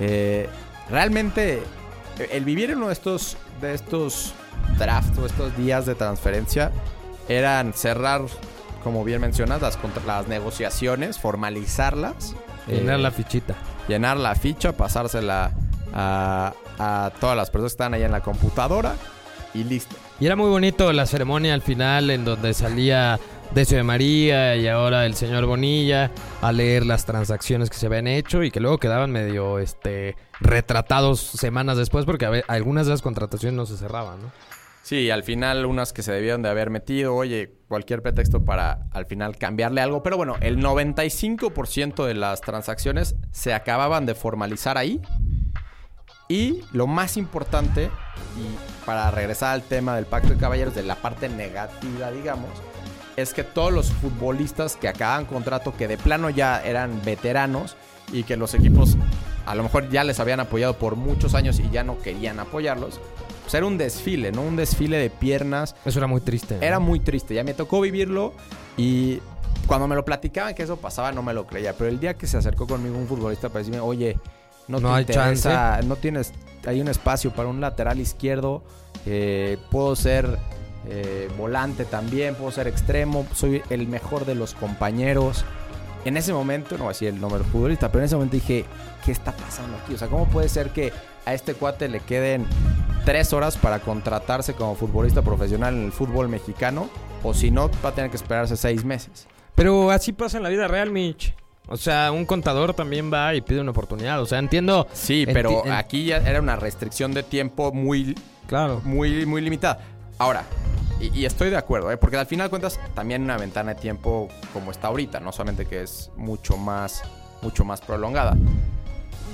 Eh, 0.00 0.48
realmente, 0.88 1.62
el 2.32 2.44
vivir 2.44 2.70
en 2.70 2.78
uno 2.78 2.88
de 2.88 2.94
estos, 2.94 3.36
de 3.60 3.74
estos 3.74 4.34
drafts 4.78 5.18
o 5.18 5.26
estos 5.26 5.56
días 5.56 5.86
de 5.86 5.94
transferencia 5.94 6.72
eran 7.28 7.74
cerrar, 7.74 8.22
como 8.82 9.04
bien 9.04 9.20
mencionas, 9.20 9.60
las, 9.62 9.78
las 10.06 10.26
negociaciones, 10.28 11.18
formalizarlas. 11.18 12.34
Llenar 12.66 12.98
eh, 12.98 13.02
la 13.02 13.10
fichita. 13.10 13.54
llenar 13.88 14.16
la 14.16 14.34
ficha, 14.34 14.72
pasársela 14.72 15.52
a, 15.92 16.54
a 16.78 17.12
todas 17.20 17.36
las 17.36 17.50
personas 17.50 17.72
que 17.72 17.74
están 17.74 17.94
ahí 17.94 18.02
en 18.02 18.12
la 18.12 18.20
computadora 18.20 18.94
y 19.54 19.64
listo. 19.64 19.96
Y 20.18 20.26
era 20.26 20.36
muy 20.36 20.48
bonito 20.48 20.92
la 20.92 21.06
ceremonia 21.06 21.54
al 21.54 21.62
final 21.62 22.10
en 22.10 22.24
donde 22.24 22.54
salía 22.54 23.18
Decio 23.54 23.76
de 23.76 23.82
María 23.82 24.54
y 24.54 24.68
ahora 24.68 25.06
el 25.06 25.14
señor 25.14 25.44
Bonilla 25.44 26.12
a 26.40 26.52
leer 26.52 26.86
las 26.86 27.04
transacciones 27.04 27.68
que 27.68 27.76
se 27.76 27.86
habían 27.86 28.06
hecho 28.06 28.44
y 28.44 28.52
que 28.52 28.60
luego 28.60 28.78
quedaban 28.78 29.10
medio 29.10 29.58
este 29.58 30.14
retratados 30.38 31.20
semanas 31.20 31.76
después 31.76 32.04
porque 32.04 32.44
algunas 32.46 32.86
de 32.86 32.92
las 32.92 33.02
contrataciones 33.02 33.56
no 33.56 33.66
se 33.66 33.76
cerraban, 33.76 34.22
¿no? 34.22 34.30
Sí, 34.82 35.10
al 35.10 35.24
final 35.24 35.66
unas 35.66 35.92
que 35.92 36.02
se 36.02 36.12
debieron 36.12 36.42
de 36.42 36.48
haber 36.48 36.70
metido, 36.70 37.14
oye, 37.14 37.52
cualquier 37.68 38.02
pretexto 38.02 38.44
para 38.44 38.86
al 38.92 39.06
final 39.06 39.36
cambiarle 39.36 39.80
algo. 39.80 40.02
Pero 40.02 40.16
bueno, 40.16 40.36
el 40.40 40.58
95% 40.58 42.06
de 42.06 42.14
las 42.14 42.40
transacciones 42.40 43.16
se 43.30 43.52
acababan 43.52 44.06
de 44.06 44.14
formalizar 44.14 44.78
ahí. 44.78 45.02
Y 46.28 46.62
lo 46.72 46.86
más 46.86 47.16
importante, 47.16 47.90
y 48.36 48.86
para 48.86 49.10
regresar 49.10 49.54
al 49.54 49.62
tema 49.62 49.96
del 49.96 50.06
pacto 50.06 50.28
de 50.28 50.36
caballeros, 50.36 50.74
de 50.74 50.84
la 50.84 50.94
parte 50.94 51.28
negativa, 51.28 52.10
digamos, 52.12 52.50
es 53.20 53.34
que 53.34 53.44
todos 53.44 53.72
los 53.72 53.92
futbolistas 53.92 54.76
que 54.76 54.88
acaban 54.88 55.24
contrato, 55.26 55.74
que 55.76 55.88
de 55.88 55.96
plano 55.96 56.30
ya 56.30 56.62
eran 56.62 57.00
veteranos 57.04 57.76
y 58.12 58.24
que 58.24 58.36
los 58.36 58.54
equipos 58.54 58.96
a 59.46 59.54
lo 59.54 59.62
mejor 59.62 59.88
ya 59.90 60.04
les 60.04 60.20
habían 60.20 60.40
apoyado 60.40 60.74
por 60.74 60.96
muchos 60.96 61.34
años 61.34 61.58
y 61.58 61.68
ya 61.70 61.82
no 61.82 61.98
querían 61.98 62.38
apoyarlos, 62.38 63.00
pues 63.42 63.54
era 63.54 63.66
un 63.66 63.78
desfile, 63.78 64.32
¿no? 64.32 64.42
Un 64.42 64.56
desfile 64.56 64.98
de 64.98 65.10
piernas. 65.10 65.74
Eso 65.84 65.98
era 65.98 66.06
muy 66.06 66.20
triste. 66.20 66.56
¿no? 66.56 66.62
Era 66.62 66.78
muy 66.78 67.00
triste, 67.00 67.34
ya 67.34 67.44
me 67.44 67.54
tocó 67.54 67.80
vivirlo 67.80 68.32
y 68.76 69.20
cuando 69.66 69.88
me 69.88 69.94
lo 69.94 70.04
platicaban 70.04 70.54
que 70.54 70.62
eso 70.62 70.76
pasaba 70.76 71.12
no 71.12 71.22
me 71.22 71.34
lo 71.34 71.46
creía, 71.46 71.74
pero 71.74 71.90
el 71.90 72.00
día 72.00 72.14
que 72.14 72.26
se 72.26 72.36
acercó 72.36 72.66
conmigo 72.66 72.96
un 72.96 73.06
futbolista 73.06 73.48
para 73.48 73.60
decirme, 73.60 73.80
oye, 73.80 74.16
no, 74.68 74.78
No 74.78 74.88
te 74.88 74.94
hay 74.94 75.00
interesa, 75.02 75.80
no 75.82 75.96
tienes, 75.96 76.32
hay 76.66 76.80
un 76.80 76.88
espacio 76.88 77.32
para 77.32 77.48
un 77.48 77.60
lateral 77.60 78.00
izquierdo, 78.00 78.62
eh, 79.06 79.58
puedo 79.70 79.96
ser 79.96 80.38
eh, 80.88 81.28
volante 81.36 81.84
también, 81.84 82.34
puedo 82.34 82.50
ser 82.50 82.66
extremo, 82.68 83.26
soy 83.34 83.62
el 83.70 83.86
mejor 83.88 84.24
de 84.24 84.34
los 84.34 84.54
compañeros. 84.54 85.44
En 86.04 86.16
ese 86.16 86.32
momento, 86.32 86.76
no 86.78 86.84
voy 86.84 86.90
a 86.90 86.94
decir 86.94 87.08
el 87.08 87.20
nombre 87.20 87.40
del 87.42 87.50
futbolista, 87.50 87.88
pero 87.92 88.00
en 88.00 88.06
ese 88.06 88.14
momento 88.16 88.34
dije, 88.34 88.64
¿qué 89.04 89.12
está 89.12 89.32
pasando 89.32 89.76
aquí? 89.76 89.94
O 89.94 89.98
sea, 89.98 90.08
¿cómo 90.08 90.26
puede 90.28 90.48
ser 90.48 90.70
que 90.70 90.92
a 91.26 91.34
este 91.34 91.52
cuate 91.54 91.88
le 91.88 92.00
queden 92.00 92.46
tres 93.04 93.32
horas 93.34 93.58
para 93.58 93.80
contratarse 93.80 94.54
como 94.54 94.74
futbolista 94.74 95.20
profesional 95.20 95.74
en 95.74 95.84
el 95.84 95.92
fútbol 95.92 96.28
mexicano? 96.28 96.88
O 97.22 97.34
si 97.34 97.50
no, 97.50 97.70
va 97.84 97.90
a 97.90 97.94
tener 97.94 98.10
que 98.10 98.16
esperarse 98.16 98.56
seis 98.56 98.82
meses. 98.84 99.26
Pero 99.54 99.90
así 99.90 100.12
pasa 100.12 100.38
en 100.38 100.42
la 100.42 100.48
vida 100.48 100.66
real, 100.68 100.90
Mitch. 100.90 101.34
O 101.68 101.76
sea, 101.76 102.10
un 102.12 102.24
contador 102.24 102.72
también 102.72 103.12
va 103.12 103.34
y 103.34 103.42
pide 103.42 103.60
una 103.60 103.72
oportunidad. 103.72 104.22
O 104.22 104.26
sea, 104.26 104.38
entiendo. 104.38 104.88
Sí, 104.94 105.26
pero 105.30 105.62
aquí 105.70 106.06
ya 106.06 106.16
era 106.16 106.40
una 106.40 106.56
restricción 106.56 107.12
de 107.12 107.22
tiempo 107.22 107.70
muy, 107.72 108.16
Claro. 108.48 108.80
muy, 108.84 109.26
muy 109.26 109.42
limitada. 109.42 109.80
Ahora, 110.18 110.44
y, 111.00 111.24
estoy 111.24 111.50
de 111.50 111.56
acuerdo, 111.56 111.90
¿eh? 111.90 111.96
porque 111.96 112.16
al 112.16 112.26
final 112.26 112.50
cuentas 112.50 112.78
también 112.94 113.22
una 113.22 113.36
ventana 113.36 113.74
de 113.74 113.80
tiempo 113.80 114.28
como 114.52 114.70
está 114.70 114.88
ahorita, 114.88 115.20
no 115.20 115.32
solamente 115.32 115.66
que 115.66 115.82
es 115.82 116.10
mucho 116.16 116.56
más, 116.56 117.02
mucho 117.42 117.64
más 117.64 117.80
prolongada. 117.80 118.36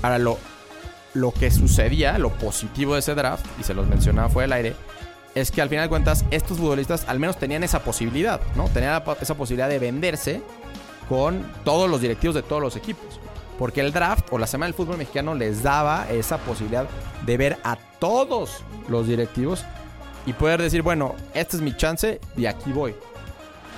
Ahora, 0.01 0.17
lo, 0.17 0.37
lo 1.13 1.31
que 1.31 1.51
sucedía, 1.51 2.17
lo 2.17 2.29
positivo 2.29 2.93
de 2.93 2.99
ese 2.99 3.15
draft, 3.15 3.45
y 3.59 3.63
se 3.63 3.73
los 3.73 3.87
mencionaba 3.87 4.29
fue 4.29 4.45
el 4.45 4.53
aire, 4.53 4.75
es 5.35 5.51
que 5.51 5.61
al 5.61 5.69
final 5.69 5.85
de 5.85 5.89
cuentas 5.89 6.25
estos 6.31 6.57
futbolistas 6.57 7.05
al 7.07 7.19
menos 7.19 7.37
tenían 7.37 7.63
esa 7.63 7.83
posibilidad, 7.83 8.39
¿no? 8.55 8.69
Tenían 8.69 9.01
esa 9.21 9.35
posibilidad 9.35 9.69
de 9.69 9.79
venderse 9.79 10.41
con 11.09 11.45
todos 11.63 11.89
los 11.89 12.01
directivos 12.01 12.35
de 12.35 12.43
todos 12.43 12.61
los 12.61 12.75
equipos. 12.75 13.19
Porque 13.59 13.81
el 13.81 13.91
draft 13.91 14.27
o 14.31 14.37
la 14.37 14.47
semana 14.47 14.67
del 14.67 14.75
fútbol 14.75 14.97
mexicano 14.97 15.33
les 15.35 15.63
daba 15.63 16.07
esa 16.09 16.37
posibilidad 16.37 16.87
de 17.25 17.37
ver 17.37 17.57
a 17.63 17.77
todos 17.99 18.63
los 18.87 19.07
directivos 19.07 19.65
y 20.27 20.33
poder 20.33 20.61
decir, 20.61 20.83
bueno, 20.83 21.15
este 21.33 21.55
es 21.55 21.63
mi 21.63 21.75
chance 21.75 22.19
y 22.35 22.45
aquí 22.45 22.71
voy. 22.71 22.93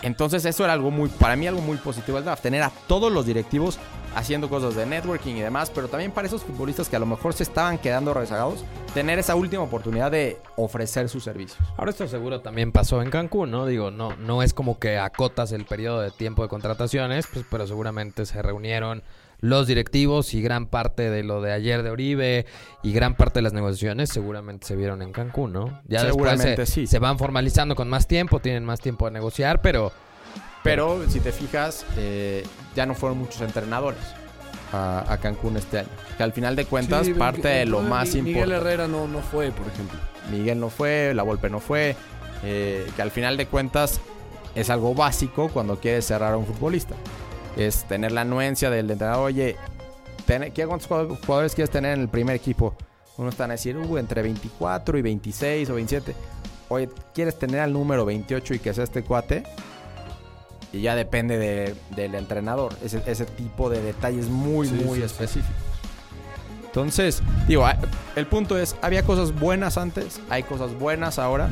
Entonces 0.02 0.44
eso 0.46 0.64
era 0.64 0.74
algo 0.74 0.92
muy, 0.92 1.08
para 1.10 1.36
mí 1.36 1.48
algo 1.48 1.62
muy 1.62 1.78
positivo 1.78 2.18
del 2.18 2.26
draft, 2.26 2.42
tener 2.42 2.64
a 2.64 2.72
todos 2.88 3.12
los 3.12 3.26
directivos 3.26 3.78
haciendo 4.16 4.50
cosas 4.50 4.76
de 4.76 4.86
networking 4.88 5.36
y 5.36 5.42
demás, 5.42 5.72
pero 5.74 5.88
también 5.88 6.12
para 6.12 6.28
esos 6.28 6.42
futbolistas 6.42 6.90
que 6.90 6.96
a 6.96 7.00
lo 7.00 7.06
mejor 7.06 7.34
se 7.34 7.44
estaban 7.44 7.78
quedando 7.78 8.14
rezagados, 8.16 8.64
tener 8.96 9.20
esa 9.20 9.36
última 9.36 9.62
oportunidad 9.62 10.10
de 10.10 10.40
ofrecer 10.56 11.08
sus 11.10 11.24
servicios. 11.24 11.60
Ahora 11.78 11.92
esto 11.92 12.08
seguro 12.08 12.42
también 12.42 12.72
pasó 12.72 13.04
en 13.04 13.12
Cancún, 13.12 13.52
¿no? 13.52 13.68
Digo, 13.68 13.92
no, 13.92 14.16
no 14.16 14.42
es 14.42 14.54
como 14.54 14.80
que 14.80 14.98
acotas 14.98 15.52
el 15.52 15.66
periodo 15.66 16.02
de 16.02 16.10
tiempo 16.10 16.42
de 16.42 16.50
contrataciones, 16.50 17.28
pues, 17.32 17.46
pero 17.50 17.68
seguramente 17.68 18.26
se 18.26 18.42
reunieron 18.42 19.04
los 19.42 19.68
directivos 19.68 20.34
y 20.34 20.42
gran 20.42 20.66
parte 20.68 21.10
de 21.10 21.24
lo 21.24 21.42
de 21.42 21.52
ayer 21.54 21.82
de 21.84 21.90
Oribe 21.90 22.46
y 22.84 22.92
gran 22.92 23.16
parte 23.16 23.40
de 23.40 23.44
las 23.44 23.54
negociaciones 23.54 24.10
seguramente 24.10 24.68
se 24.68 24.76
vieron 24.76 25.02
en 25.02 25.12
Cancún, 25.12 25.54
¿no? 25.54 25.68
Ya 25.88 26.04
después 26.04 26.30
Seguramente 26.32 26.66
se, 26.66 26.72
sí. 26.72 26.88
se 26.88 27.00
van 27.00 27.18
formalizando 27.18 27.76
con 27.76 27.90
más 27.90 28.08
tiempo, 28.08 28.40
tienen 28.40 28.66
más 28.66 28.80
tiempo 28.82 29.06
de 29.06 29.12
negociar, 29.12 29.62
pero 29.62 29.92
Pero 30.64 31.02
si 31.10 31.20
te 31.22 31.32
fijas, 31.32 31.86
eh, 31.98 32.44
ya 32.76 32.86
no 32.86 32.96
fueron 32.96 33.18
muchos 33.18 33.40
entrenadores 33.42 34.02
a, 34.74 35.06
a 35.12 35.18
Cancún 35.20 35.56
este 35.58 35.80
año. 35.80 35.90
Que 36.18 36.24
al 36.24 36.34
final 36.34 36.56
de 36.58 36.66
cuentas, 36.66 37.06
Sí, 37.06 37.14
parte 37.14 37.48
de 37.48 37.66
lo 37.66 37.82
Mi- 37.82 37.90
más 37.90 38.10
Miguel 38.16 38.28
importante. 38.28 38.56
Herrera 38.58 38.88
no, 38.90 39.08
no 39.08 39.20
fue, 39.22 39.52
por 39.52 39.68
ejemplo. 39.68 39.98
Miguel 40.30 40.60
no 40.60 40.70
fue, 40.70 41.14
La 41.16 41.24
Volpe 41.24 41.50
no 41.50 41.60
fue. 41.62 41.96
eh, 42.44 42.86
que 42.96 43.02
al 43.02 43.12
final 43.12 43.36
de 43.38 43.48
cuentas 43.48 44.00
es 44.56 44.70
algo 44.70 44.94
básico 44.94 45.50
cuando 45.50 45.80
quieres 45.80 46.06
cerrar 46.06 46.34
a 46.34 46.38
un 46.38 46.46
futbolista. 46.46 46.96
Es 47.58 47.84
tener 47.88 48.12
la 48.12 48.22
anuencia 48.22 48.70
del 48.70 48.90
entrenador. 48.92 49.26
Oye, 49.26 49.56
ten- 50.26 50.52
¿qué 50.54 50.66
cuántos 50.66 50.88
jugadores- 50.88 51.56
quieres 51.56 51.70
tener 51.72 51.94
en 51.96 52.02
el 52.02 52.10
primer 52.10 52.36
equipo? 52.36 52.76
Uno 53.18 53.30
están 53.30 53.50
a 53.52 53.54
decir, 53.54 53.76
uh, 53.78 53.98
entre 53.98 54.22
24 54.22 54.98
y 54.98 55.02
26 55.02 55.70
o 55.70 55.76
27. 55.76 56.16
Oye, 56.70 56.88
¿quieres 57.14 57.38
tener 57.38 57.60
al 57.60 57.74
número 57.74 58.06
28 58.06 58.54
y 58.54 58.60
que 58.60 58.74
sea 58.74 58.84
este 58.84 59.04
cuate? 59.04 59.44
Y 60.72 60.82
ya 60.82 60.96
depende 60.96 61.38
de- 61.38 61.76
del 61.96 62.16
entrenador. 62.16 62.76
Ese, 62.84 63.02
ese 63.08 63.26
tipo 63.26 63.70
de 63.70 63.82
detalles 63.82 64.28
muy, 64.28 64.68
Sí, 64.68 64.74
muy 64.86 65.00
sí, 65.00 65.04
específicos. 65.04 65.56
Entonces, 66.66 67.22
digo, 67.48 67.66
a- 67.66 67.78
el 68.16 68.28
punto 68.28 68.58
es, 68.58 68.76
había 68.82 69.04
cosas 69.04 69.34
buenas 69.38 69.78
antes, 69.78 70.22
hay 70.30 70.44
cosas 70.44 70.78
buenas 70.78 71.18
ahora. 71.18 71.50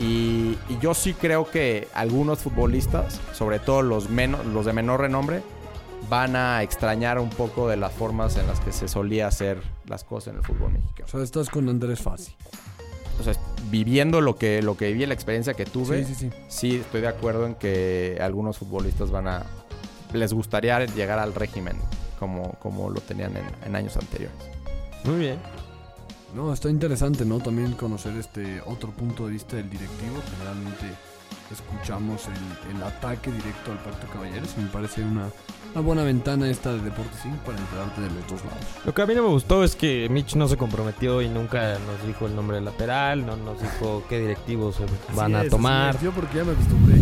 Y, 0.00 0.56
y 0.68 0.78
yo 0.80 0.94
sí 0.94 1.12
creo 1.14 1.48
que 1.50 1.86
algunos 1.94 2.38
futbolistas, 2.40 3.20
sobre 3.34 3.58
todo 3.58 3.82
los, 3.82 4.08
menos, 4.08 4.44
los 4.46 4.64
de 4.66 4.72
menor 4.72 5.00
renombre, 5.00 5.42
van 6.08 6.34
a 6.36 6.62
extrañar 6.62 7.18
un 7.18 7.28
poco 7.30 7.68
de 7.68 7.76
las 7.76 7.92
formas 7.92 8.36
en 8.36 8.46
las 8.46 8.58
que 8.60 8.72
se 8.72 8.88
solía 8.88 9.26
hacer 9.26 9.62
las 9.86 10.02
cosas 10.02 10.32
en 10.32 10.38
el 10.38 10.44
fútbol 10.44 10.68
O 10.68 10.70
mexicano. 10.70 11.08
sea, 11.08 11.22
estás 11.22 11.50
con 11.50 11.68
Andrés 11.68 12.00
Fassi. 12.00 12.32
O 13.20 13.22
sea, 13.22 13.34
viviendo 13.70 14.22
lo 14.22 14.36
que, 14.36 14.62
lo 14.62 14.76
que 14.78 14.86
viví, 14.92 15.04
la 15.04 15.12
experiencia 15.12 15.52
que 15.52 15.66
tuve, 15.66 16.04
Sí, 16.06 16.14
sí, 16.14 16.30
sí. 16.30 16.36
sí 16.48 16.76
estoy 16.76 17.02
de 17.02 17.08
acuerdo 17.08 17.44
en 17.46 17.54
que 17.54 18.18
algunos 18.22 18.56
futbolistas 18.56 19.10
van 19.10 19.28
a 19.28 19.44
les 20.14 20.32
gustaría 20.32 20.84
llegar 20.86 21.18
al 21.18 21.34
régimen 21.34 21.76
como, 22.18 22.52
como 22.54 22.88
lo 22.90 23.00
tenían 23.02 23.36
en, 23.36 23.44
en 23.64 23.76
años 23.76 23.96
anteriores. 23.98 24.34
muy 25.04 25.16
bien. 25.18 25.38
No, 26.34 26.52
está 26.52 26.68
interesante, 26.70 27.24
¿no? 27.24 27.38
También 27.40 27.72
conocer 27.72 28.16
este 28.16 28.60
otro 28.66 28.90
punto 28.90 29.26
de 29.26 29.32
vista 29.32 29.56
del 29.56 29.68
directivo. 29.68 30.22
Generalmente 30.36 30.86
escuchamos 31.50 32.28
el, 32.28 32.76
el 32.76 32.82
ataque 32.82 33.30
directo 33.32 33.72
al 33.72 33.78
Pacto 33.78 34.06
de 34.06 34.12
Caballeros. 34.12 34.56
Me 34.56 34.66
parece 34.68 35.02
una, 35.02 35.28
una 35.72 35.80
buena 35.80 36.04
ventana 36.04 36.48
esta 36.48 36.72
de 36.72 36.80
Deportes 36.80 37.18
5 37.22 37.36
para 37.44 37.58
enterarte 37.58 38.00
de 38.02 38.10
los 38.10 38.26
dos 38.28 38.44
lados. 38.44 38.64
Lo 38.84 38.94
que 38.94 39.02
a 39.02 39.06
mí 39.06 39.14
no 39.14 39.22
me 39.22 39.28
gustó 39.30 39.64
es 39.64 39.74
que 39.74 40.06
Mitch 40.08 40.36
no 40.36 40.46
se 40.46 40.56
comprometió 40.56 41.20
y 41.20 41.28
nunca 41.28 41.76
nos 41.80 42.06
dijo 42.06 42.26
el 42.26 42.36
nombre 42.36 42.56
del 42.56 42.64
lateral, 42.66 43.26
no 43.26 43.36
nos 43.36 43.60
dijo 43.60 44.04
qué 44.08 44.20
directivos 44.20 44.76
se 44.76 44.86
van 45.16 45.34
a 45.34 45.48
tomar. 45.48 46.00
Yo 46.00 46.12
porque 46.12 46.38
ya 46.38 46.44
me 46.44 46.52
acostumbré. 46.52 46.96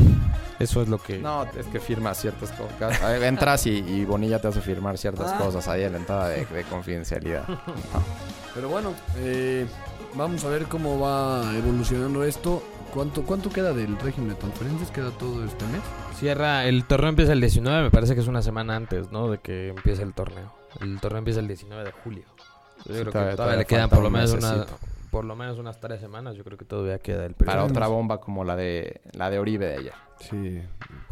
Eso 0.58 0.82
es 0.82 0.88
lo 0.88 0.98
que... 0.98 1.18
No, 1.18 1.44
es 1.44 1.66
que 1.66 1.78
firmas 1.78 2.18
ciertas 2.18 2.50
cosas. 2.52 3.00
A 3.02 3.10
ver, 3.10 3.22
Entras 3.22 3.64
y, 3.66 3.76
y 3.78 4.04
Bonilla 4.04 4.40
te 4.40 4.48
hace 4.48 4.60
firmar 4.60 4.98
ciertas 4.98 5.32
Ah. 5.32 5.38
cosas 5.38 5.68
ahí 5.68 5.84
en 5.84 5.92
la 5.92 5.98
entrada 5.98 6.28
de, 6.30 6.46
de 6.46 6.64
confidencialidad. 6.64 7.46
No. 7.46 7.58
Pero 8.58 8.70
bueno, 8.70 8.92
eh, 9.18 9.66
vamos 10.14 10.44
a 10.44 10.48
ver 10.48 10.64
cómo 10.64 10.98
va 10.98 11.56
evolucionando 11.56 12.24
esto. 12.24 12.60
¿Cuánto, 12.92 13.22
¿Cuánto 13.22 13.50
queda 13.50 13.72
del 13.72 13.96
régimen 14.00 14.30
de 14.30 14.34
transferencias? 14.34 14.90
¿Queda 14.90 15.12
todo 15.12 15.44
este 15.44 15.64
mes? 15.66 15.80
Cierra, 16.16 16.64
el 16.66 16.84
torneo 16.84 17.10
empieza 17.10 17.32
el 17.34 17.40
19, 17.40 17.84
me 17.84 17.90
parece 17.92 18.16
que 18.16 18.20
es 18.20 18.26
una 18.26 18.42
semana 18.42 18.74
antes, 18.74 19.12
¿no? 19.12 19.30
De 19.30 19.38
que 19.38 19.68
empiece 19.68 20.02
el 20.02 20.12
torneo. 20.12 20.52
El 20.80 20.98
torneo 20.98 21.18
empieza 21.20 21.38
el 21.38 21.46
19 21.46 21.84
de 21.84 21.92
julio. 21.92 22.24
Yo 22.86 22.94
creo 22.94 23.04
que 23.12 23.36
todavía- 23.36 23.58
le 23.58 23.64
quedan 23.64 23.88
por 23.90 24.02
lo 24.02 24.10
menos 24.10 24.32
una, 24.32 24.52
mesecito. 24.54 24.78
por 25.12 25.24
lo 25.24 25.36
menos 25.36 25.58
unas 25.58 25.78
tres 25.78 26.00
semanas. 26.00 26.34
Yo 26.34 26.42
creo 26.42 26.58
que 26.58 26.64
todavía 26.64 26.98
queda 26.98 27.26
el 27.26 27.34
Para 27.34 27.52
periodo. 27.52 27.68
otra 27.68 27.86
bomba 27.86 28.20
como 28.20 28.42
la 28.42 28.56
de 28.56 29.00
la 29.12 29.30
de 29.30 29.38
Oribe 29.38 29.66
de 29.66 29.76
ayer. 29.76 29.92
Sí, 30.18 30.60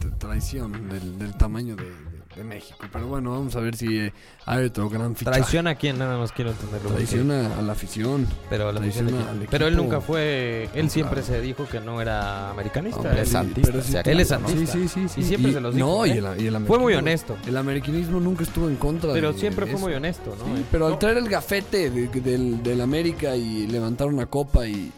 tra- 0.00 0.18
traición 0.18 0.88
del, 0.88 1.16
del 1.16 1.36
tamaño 1.36 1.76
de, 1.76 1.92
de- 2.36 2.44
México. 2.44 2.78
Pero 2.92 3.06
bueno, 3.06 3.30
vamos 3.32 3.56
a 3.56 3.60
ver 3.60 3.76
si 3.76 3.98
eh, 3.98 4.12
hay 4.44 4.66
otro 4.66 4.88
gran 4.88 5.16
fichaje. 5.16 5.38
¿Traición 5.38 5.66
a 5.66 5.74
quién? 5.74 5.98
Nada 5.98 6.18
más 6.18 6.32
quiero 6.32 6.50
entenderlo. 6.50 6.90
porque- 6.90 7.04
Traiciona 7.04 7.58
a 7.58 7.62
la 7.62 7.72
afición. 7.72 8.26
Pero, 8.48 8.70
la 8.72 8.80
traiciona 8.80 9.18
al 9.30 9.36
quién. 9.38 9.48
pero 9.50 9.66
él 9.66 9.76
nunca 9.76 10.00
fue. 10.00 10.68
Él 10.74 10.90
siempre 10.90 11.22
claro. 11.22 11.34
se 11.34 11.40
dijo 11.40 11.66
que 11.68 11.80
no 11.80 12.00
era 12.00 12.50
americanista. 12.50 13.12
Es 13.12 13.18
él, 13.20 13.26
santista, 13.26 13.70
es 13.78 14.28
santista. 14.28 14.72
Sí, 14.72 14.88
sí, 14.88 15.08
sí. 15.08 15.20
Y 15.20 15.24
siempre 15.24 15.52
se 15.52 15.60
los 15.60 15.74
dijo, 15.74 15.86
No, 15.86 16.04
¿eh? 16.04 16.08
y 16.08 16.18
el, 16.18 16.40
y 16.40 16.46
el 16.46 16.66
Fue 16.66 16.78
muy 16.78 16.94
honesto. 16.94 17.36
El 17.46 17.56
americanismo 17.56 18.20
nunca 18.20 18.44
estuvo 18.44 18.68
en 18.68 18.76
contra 18.76 19.12
Pero 19.12 19.32
de- 19.32 19.38
siempre 19.38 19.66
de 19.66 19.72
fue 19.72 19.80
muy 19.80 19.94
honesto, 19.94 20.36
¿no? 20.38 20.44
Sí, 20.54 20.60
Eh, 20.60 20.64
pero 20.70 20.86
al 20.86 20.98
traer 20.98 21.16
el 21.18 21.28
gafete 21.28 21.90
de- 21.90 22.08
del, 22.20 22.62
del 22.62 22.80
América 22.80 23.34
y 23.36 23.66
levantar 23.66 24.06
una 24.08 24.26
copa 24.26 24.66
y... 24.66 24.92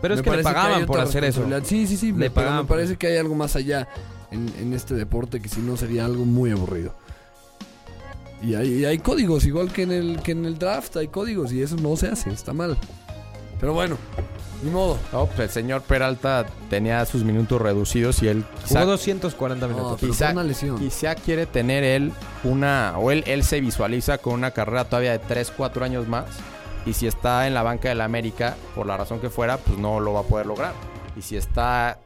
pero 0.00 0.14
es 0.14 0.22
que 0.22 0.30
le 0.30 0.42
pagaban 0.42 0.86
por 0.86 1.00
hacer 1.00 1.24
eso. 1.24 1.44
Sí, 1.64 1.86
sí, 1.86 1.96
sí. 1.96 2.12
Le 2.12 2.30
pero 2.30 2.34
pagaban 2.34 2.62
me 2.62 2.68
parece 2.68 2.96
que 2.96 3.06
hay 3.08 3.16
algo 3.18 3.34
más 3.34 3.56
allá 3.56 3.88
en, 4.30 4.52
en 4.58 4.72
este 4.72 4.94
deporte 4.94 5.40
que 5.40 5.48
si 5.48 5.60
no 5.60 5.76
sería 5.76 6.04
algo 6.04 6.24
muy 6.24 6.50
aburrido. 6.50 6.94
Y 8.42 8.54
hay, 8.54 8.68
y 8.80 8.84
hay 8.84 8.98
códigos, 8.98 9.44
igual 9.46 9.72
que 9.72 9.82
en, 9.82 9.90
el, 9.92 10.22
que 10.22 10.32
en 10.32 10.44
el 10.44 10.58
draft 10.58 10.96
hay 10.96 11.08
códigos 11.08 11.52
y 11.52 11.60
eso 11.62 11.76
no 11.76 11.96
se 11.96 12.06
hace, 12.08 12.30
está 12.30 12.52
mal. 12.52 12.76
Pero 13.58 13.72
bueno, 13.74 13.96
ni 14.62 14.70
modo. 14.70 14.96
No, 15.12 15.26
pues 15.26 15.40
el 15.40 15.50
señor 15.50 15.82
Peralta 15.82 16.46
tenía 16.70 17.04
sus 17.04 17.24
minutos 17.24 17.60
reducidos 17.60 18.22
y 18.22 18.28
él 18.28 18.44
quizá, 18.64 18.80
Jugó 18.82 18.92
240 18.92 19.66
No, 19.66 19.74
minutos. 19.74 19.96
pero 20.00 20.12
Quizá- 20.12 20.30
una 20.30 20.44
lesión. 20.44 20.78
quizá 20.78 21.16
quiere 21.16 21.46
tener 21.46 21.82
él 21.82 22.12
una, 22.44 22.94
o 22.98 23.10
él, 23.10 23.24
él 23.26 23.42
se 23.42 23.60
visualiza 23.60 24.18
con 24.18 24.34
una 24.34 24.52
carrera 24.52 24.84
todavía 24.84 25.10
de 25.12 25.18
3, 25.18 25.52
4 25.56 25.84
años 25.84 26.06
más. 26.06 26.26
Y 26.86 26.92
si 26.92 27.08
está 27.08 27.48
en 27.48 27.54
la 27.54 27.64
banca 27.64 27.88
del 27.88 28.00
América, 28.00 28.56
por 28.76 28.86
la 28.86 28.96
razón 28.96 29.18
que 29.18 29.30
fuera, 29.30 29.56
pues 29.58 29.76
no 29.78 29.98
lo 29.98 30.12
va 30.12 30.20
a 30.20 30.22
poder 30.22 30.46
lograr. 30.46 30.74
Y 31.16 31.22
si 31.22 31.36
está 31.36 31.98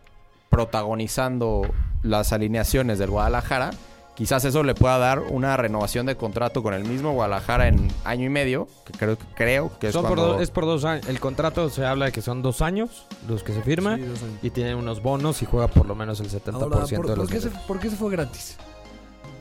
protagonizando 0.49 1.63
las 2.03 2.33
alineaciones 2.33 2.99
del 2.99 3.11
Guadalajara, 3.11 3.71
quizás 4.15 4.45
eso 4.45 4.63
le 4.63 4.75
pueda 4.75 4.99
dar 4.99 5.21
una 5.21 5.57
renovación 5.57 6.05
de 6.07 6.17
contrato 6.17 6.63
con 6.63 6.75
el 6.75 6.85
mismo 6.85 7.13
Guadalajara 7.13 7.69
en 7.69 7.89
año 8.05 8.27
y 8.27 8.29
medio, 8.29 8.69
que 8.85 8.93
creo, 8.93 9.17
creo 9.35 9.79
que 9.79 9.89
es 9.89 9.93
Son 9.95 10.03
por 10.05 10.17
cuando... 10.17 10.35
do- 10.35 10.41
es 10.41 10.51
por 10.51 10.65
dos 10.67 10.85
años. 10.85 11.09
El 11.09 11.19
contrato 11.21 11.69
se 11.71 11.85
habla 11.87 12.07
de 12.07 12.13
que 12.13 12.23
son 12.23 12.43
dos 12.43 12.61
años 12.63 13.07
los 13.29 13.43
que 13.43 13.53
se 13.53 13.63
firma. 13.63 13.97
Sí, 13.97 14.03
dos. 14.03 14.21
Y 14.43 14.51
tiene 14.51 14.75
unos 14.75 15.03
bonos 15.03 15.41
y 15.43 15.47
juega 15.47 15.69
por 15.69 15.87
lo 15.87 15.95
menos 15.95 16.21
el 16.21 16.29
70% 16.31 16.53
Ahora, 16.55 16.77
¿por, 16.81 16.89
de 16.89 16.97
por 16.97 17.19
los 17.19 17.29
qué 17.31 17.41
se, 17.41 17.51
por 17.51 17.79
qué 17.81 17.89
se 17.91 17.97
fue 17.97 18.11
gratis? 18.11 18.57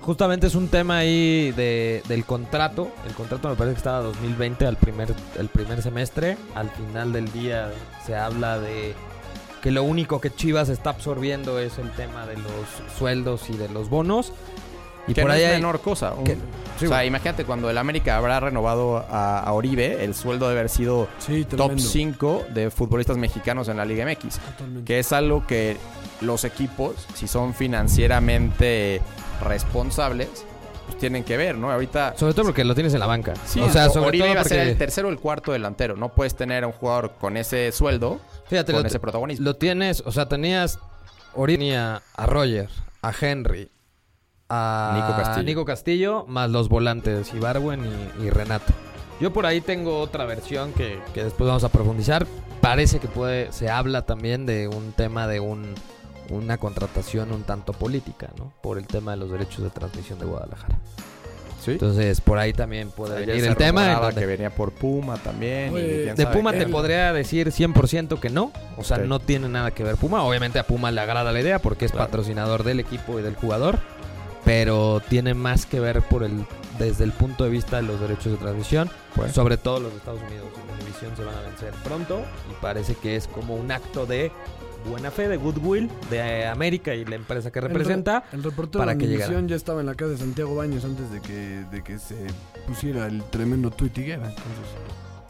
Justamente 0.01 0.47
es 0.47 0.55
un 0.55 0.67
tema 0.67 0.97
ahí 0.97 1.51
de, 1.51 2.01
del 2.07 2.25
contrato. 2.25 2.87
El 3.07 3.13
contrato 3.13 3.49
me 3.49 3.55
parece 3.55 3.75
que 3.75 3.77
estaba 3.79 3.99
2020 3.99 4.65
al 4.65 4.75
primer, 4.75 5.13
el 5.37 5.47
primer 5.49 5.83
semestre. 5.83 6.37
Al 6.55 6.71
final 6.71 7.13
del 7.13 7.31
día 7.31 7.71
se 8.03 8.15
habla 8.15 8.57
de 8.59 8.95
que 9.61 9.71
lo 9.71 9.83
único 9.83 10.19
que 10.21 10.33
Chivas 10.33 10.69
está 10.69 10.89
absorbiendo 10.91 11.59
es 11.59 11.77
el 11.77 11.91
tema 11.91 12.25
de 12.25 12.35
los 12.37 12.51
sueldos 12.97 13.49
y 13.49 13.57
de 13.57 13.69
los 13.69 13.89
bonos. 13.89 14.33
Y 15.07 15.13
que 15.15 15.21
por 15.21 15.29
no 15.31 15.35
ahí 15.35 15.41
es 15.41 15.49
hay- 15.49 15.55
menor 15.55 15.81
cosa. 15.81 16.13
Un- 16.13 16.23
que- 16.23 16.33
o 16.33 16.35
sí, 16.79 16.87
sea, 16.87 16.89
bueno. 16.89 17.03
imagínate 17.05 17.43
cuando 17.43 17.69
el 17.69 17.77
América 17.77 18.17
habrá 18.17 18.39
renovado 18.39 18.97
a, 19.09 19.39
a 19.39 19.51
Oribe, 19.53 20.03
el 20.03 20.13
sueldo 20.13 20.47
debe 20.47 20.59
haber 20.59 20.69
sido 20.69 21.07
Sí, 21.19 21.43
top 21.45 21.79
5 21.79 22.45
de 22.53 22.69
futbolistas 22.69 23.17
mexicanos 23.17 23.67
en 23.67 23.77
la 23.77 23.85
Liga 23.85 24.05
MX. 24.05 24.39
Totalmente. 24.39 24.85
Que 24.85 24.99
es 24.99 25.11
algo 25.11 25.45
que 25.47 25.77
los 26.21 26.43
equipos, 26.43 26.93
si 27.15 27.27
son 27.27 27.53
financieramente 27.55 29.01
responsables, 29.43 30.45
pues 30.91 30.99
tienen 30.99 31.23
que 31.23 31.37
ver, 31.37 31.57
¿no? 31.57 31.71
Ahorita... 31.71 32.13
Sobre 32.17 32.33
todo 32.33 32.45
porque 32.45 32.63
lo 32.63 32.75
tienes 32.75 32.93
en 32.93 32.99
la 32.99 33.07
banca. 33.07 33.33
Sí, 33.45 33.59
o 33.61 33.69
sea, 33.69 33.89
sobre 33.89 34.09
Oribe 34.09 34.25
todo 34.25 34.35
va 34.35 34.41
a 34.41 34.45
ser 34.45 34.67
el 34.67 34.77
tercero 34.77 35.07
o 35.07 35.11
el 35.11 35.19
cuarto 35.19 35.51
delantero. 35.51 35.95
No 35.95 36.09
puedes 36.09 36.35
tener 36.35 36.63
a 36.63 36.67
un 36.67 36.73
jugador 36.73 37.13
con 37.19 37.37
ese 37.37 37.71
sueldo, 37.71 38.19
Fíjate, 38.47 38.73
con 38.73 38.85
ese 38.85 38.99
protagonismo. 38.99 39.45
lo 39.45 39.55
tienes... 39.55 40.03
O 40.05 40.11
sea, 40.11 40.27
tenías... 40.27 40.79
Ori 41.33 41.53
tenía 41.53 42.01
a 42.15 42.25
Roger, 42.25 42.69
a 43.01 43.13
Henry, 43.19 43.71
a 44.49 44.91
Nico 44.95 45.17
Castillo. 45.17 45.45
Nico 45.45 45.65
Castillo, 45.65 46.25
más 46.27 46.49
los 46.49 46.67
volantes 46.67 47.33
Ibarwen 47.33 47.85
y, 47.85 48.25
y 48.25 48.29
Renato. 48.29 48.73
Yo 49.21 49.31
por 49.31 49.45
ahí 49.45 49.61
tengo 49.61 49.99
otra 49.99 50.25
versión 50.25 50.73
que, 50.73 50.99
que 51.13 51.23
después 51.23 51.47
vamos 51.47 51.63
a 51.63 51.69
profundizar. 51.69 52.27
Parece 52.59 52.99
que 52.99 53.07
puede, 53.07 53.51
se 53.53 53.69
habla 53.69 54.01
también 54.05 54.45
de 54.45 54.67
un 54.67 54.91
tema 54.91 55.27
de 55.27 55.39
un, 55.39 55.73
una 56.31 56.57
contratación 56.57 57.31
un 57.31 57.43
tanto 57.43 57.73
política, 57.73 58.29
¿no? 58.37 58.51
Por 58.61 58.77
el 58.77 58.87
tema 58.87 59.11
de 59.11 59.17
los 59.17 59.31
derechos 59.31 59.63
de 59.63 59.69
transmisión 59.69 60.19
de 60.19 60.25
Guadalajara. 60.25 60.75
¿Sí? 61.63 61.71
Entonces, 61.73 62.21
por 62.21 62.39
ahí 62.39 62.53
también 62.53 62.89
puede 62.89 63.15
Ayer 63.17 63.27
venir 63.27 63.43
se 63.43 63.49
el 63.49 63.55
tema. 63.55 63.93
donde- 63.99 64.19
que 64.21 64.25
venía 64.25 64.49
por 64.49 64.71
Puma 64.71 65.17
también. 65.17 65.71
y 65.77 65.79
de 65.81 66.27
Puma 66.33 66.53
te 66.53 66.65
podría 66.67 67.13
decir 67.13 67.51
100% 67.51 68.19
que 68.19 68.31
no. 68.31 68.51
O 68.77 68.83
sea, 68.83 68.97
no 68.97 69.19
tiene 69.19 69.47
nada 69.47 69.69
que 69.69 69.83
ver 69.83 69.95
Puma. 69.95 70.23
Obviamente 70.23 70.57
a 70.57 70.63
Puma 70.65 70.89
le 70.89 70.99
agrada 71.01 71.31
la 71.31 71.39
idea 71.39 71.59
porque 71.59 71.85
es 71.85 71.91
Claro. 71.91 72.07
patrocinador 72.07 72.63
del 72.63 72.79
equipo 72.79 73.19
y 73.19 73.21
del 73.21 73.35
jugador. 73.35 73.77
Pero 74.43 75.01
tiene 75.07 75.35
más 75.35 75.67
que 75.67 75.79
ver 75.79 76.01
por 76.01 76.23
el 76.23 76.45
desde 76.79 77.03
el 77.03 77.11
punto 77.11 77.43
de 77.43 77.51
vista 77.51 77.75
de 77.75 77.83
los 77.83 77.99
derechos 78.01 78.31
de 78.31 78.37
transmisión. 78.39 78.89
Pues. 79.15 79.31
Sobre 79.33 79.57
todo 79.57 79.79
los 79.81 79.91
de 79.91 79.97
Estados 79.99 80.19
Unidos 80.21 80.47
en 80.55 80.77
televisión 80.79 81.11
se 81.15 81.23
van 81.23 81.35
a 81.35 81.41
vencer 81.41 81.71
pronto. 81.83 82.21
Y 82.49 82.53
parece 82.59 82.95
que 82.95 83.15
es 83.15 83.27
como 83.27 83.55
un 83.55 83.71
acto 83.71 84.07
de 84.07 84.31
buena 84.89 85.11
fe, 85.11 85.27
de 85.27 85.37
goodwill 85.37 85.89
de 86.09 86.45
América 86.47 86.93
y 86.95 87.05
la 87.05 87.15
empresa 87.15 87.51
que 87.51 87.59
El 87.59 87.65
re- 87.65 87.73
representa. 87.73 88.23
El, 88.31 88.43
reportero 88.43 88.79
para 88.79 88.93
de 88.93 88.97
que 88.97 89.05
Univisión 89.05 89.29
llegara. 89.31 89.47
ya 89.47 89.55
estaba 89.55 89.79
en 89.81 89.85
la 89.87 89.95
casa 89.95 90.11
de 90.11 90.17
Santiago 90.17 90.55
Baños 90.55 90.83
antes 90.85 91.11
de 91.11 91.21
que, 91.21 91.65
de 91.71 91.83
que 91.83 91.99
se 91.99 92.15
pusiera 92.67 93.07
el 93.07 93.23
tremendo 93.25 93.69
tuit 93.71 93.97
Higuera. 93.97 94.27
Entonces, 94.29 94.45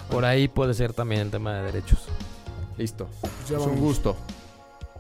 Por 0.09 0.25
ahí 0.25 0.47
puede 0.47 0.73
ser 0.73 0.93
también 0.93 1.21
el 1.21 1.29
tema 1.31 1.53
de 1.55 1.63
derechos. 1.71 2.07
Listo. 2.77 3.07
pues 3.21 3.51
Es 3.51 3.65
un 3.67 3.77
gusto. 3.77 4.15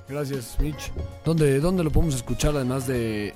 Gracias, 0.07 0.57
Mitch. 0.59 0.91
¿Dónde, 1.23 1.59
¿Dónde 1.59 1.83
lo 1.83 1.89
podemos 1.91 2.15
escuchar 2.15 2.53
además 2.55 2.85
de, 2.85 3.33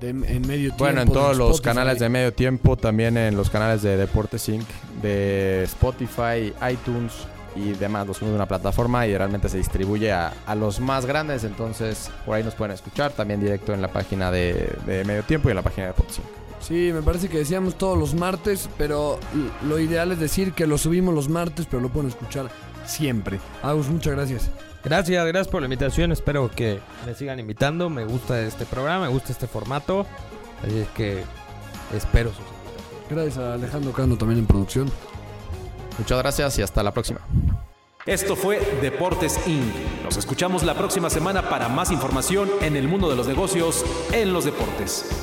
de 0.00 0.10
en 0.10 0.42
medio 0.46 0.68
tiempo? 0.68 0.84
Bueno, 0.84 1.00
en 1.00 1.08
todos 1.08 1.36
los 1.36 1.52
Spotify? 1.56 1.64
canales 1.64 1.98
de 1.98 2.08
medio 2.10 2.32
tiempo, 2.34 2.76
también 2.76 3.16
en 3.16 3.36
los 3.36 3.48
canales 3.48 3.80
de 3.82 3.96
Deportes 3.96 4.46
Inc., 4.50 4.66
de 5.00 5.62
Spotify, 5.64 6.52
iTunes 6.70 7.12
y 7.56 7.72
demás. 7.72 8.06
Los 8.06 8.18
subimos 8.18 8.32
de 8.32 8.36
una 8.36 8.48
plataforma 8.48 9.06
y 9.06 9.16
realmente 9.16 9.48
se 9.48 9.58
distribuye 9.58 10.12
a, 10.12 10.32
a 10.46 10.54
los 10.54 10.80
más 10.80 11.06
grandes. 11.06 11.44
Entonces, 11.44 12.10
por 12.24 12.36
ahí 12.36 12.42
nos 12.42 12.54
pueden 12.54 12.74
escuchar 12.74 13.12
también 13.12 13.40
directo 13.40 13.72
en 13.74 13.82
la 13.82 13.88
página 13.88 14.30
de, 14.30 14.76
de 14.86 15.04
medio 15.04 15.22
tiempo 15.22 15.48
y 15.48 15.52
en 15.52 15.56
la 15.56 15.62
página 15.62 15.88
de 15.88 15.94
Inc. 15.98 16.24
Sí, 16.60 16.90
me 16.94 17.02
parece 17.02 17.28
que 17.28 17.38
decíamos 17.38 17.76
todos 17.76 17.98
los 17.98 18.14
martes, 18.14 18.70
pero 18.78 19.18
lo 19.66 19.78
ideal 19.78 20.12
es 20.12 20.18
decir 20.18 20.52
que 20.52 20.66
lo 20.66 20.78
subimos 20.78 21.14
los 21.14 21.28
martes, 21.28 21.66
pero 21.70 21.82
lo 21.82 21.90
pueden 21.90 22.08
escuchar 22.08 22.50
siempre. 22.86 23.38
Agus, 23.62 23.88
muchas 23.88 24.14
gracias. 24.14 24.50
Gracias, 24.82 25.26
gracias 25.26 25.48
por 25.48 25.60
la 25.60 25.66
invitación. 25.66 26.12
Espero 26.12 26.50
que 26.50 26.80
me 27.04 27.14
sigan 27.14 27.38
invitando. 27.38 27.90
Me 27.90 28.04
gusta 28.04 28.40
este 28.40 28.64
programa, 28.64 29.06
me 29.06 29.12
gusta 29.12 29.32
este 29.32 29.46
formato. 29.46 30.06
Así 30.62 30.78
es 30.78 30.88
que 30.88 31.22
espero 31.94 32.30
sus 32.30 32.40
invitaciones. 32.40 33.10
Gracias 33.10 33.38
a 33.38 33.54
Alejandro 33.54 33.92
Cano 33.92 34.16
también 34.16 34.40
en 34.40 34.46
producción. 34.46 34.90
Muchas 35.98 36.18
gracias 36.18 36.58
y 36.58 36.62
hasta 36.62 36.82
la 36.82 36.92
próxima. 36.92 37.20
Esto 38.06 38.36
fue 38.36 38.60
Deportes 38.82 39.46
Inc. 39.46 40.02
Nos 40.04 40.18
escuchamos 40.18 40.62
la 40.62 40.74
próxima 40.74 41.08
semana 41.08 41.48
para 41.48 41.68
más 41.68 41.90
información 41.90 42.50
en 42.60 42.76
el 42.76 42.86
mundo 42.86 43.08
de 43.08 43.16
los 43.16 43.26
negocios 43.26 43.84
en 44.12 44.32
los 44.32 44.44
deportes. 44.44 45.22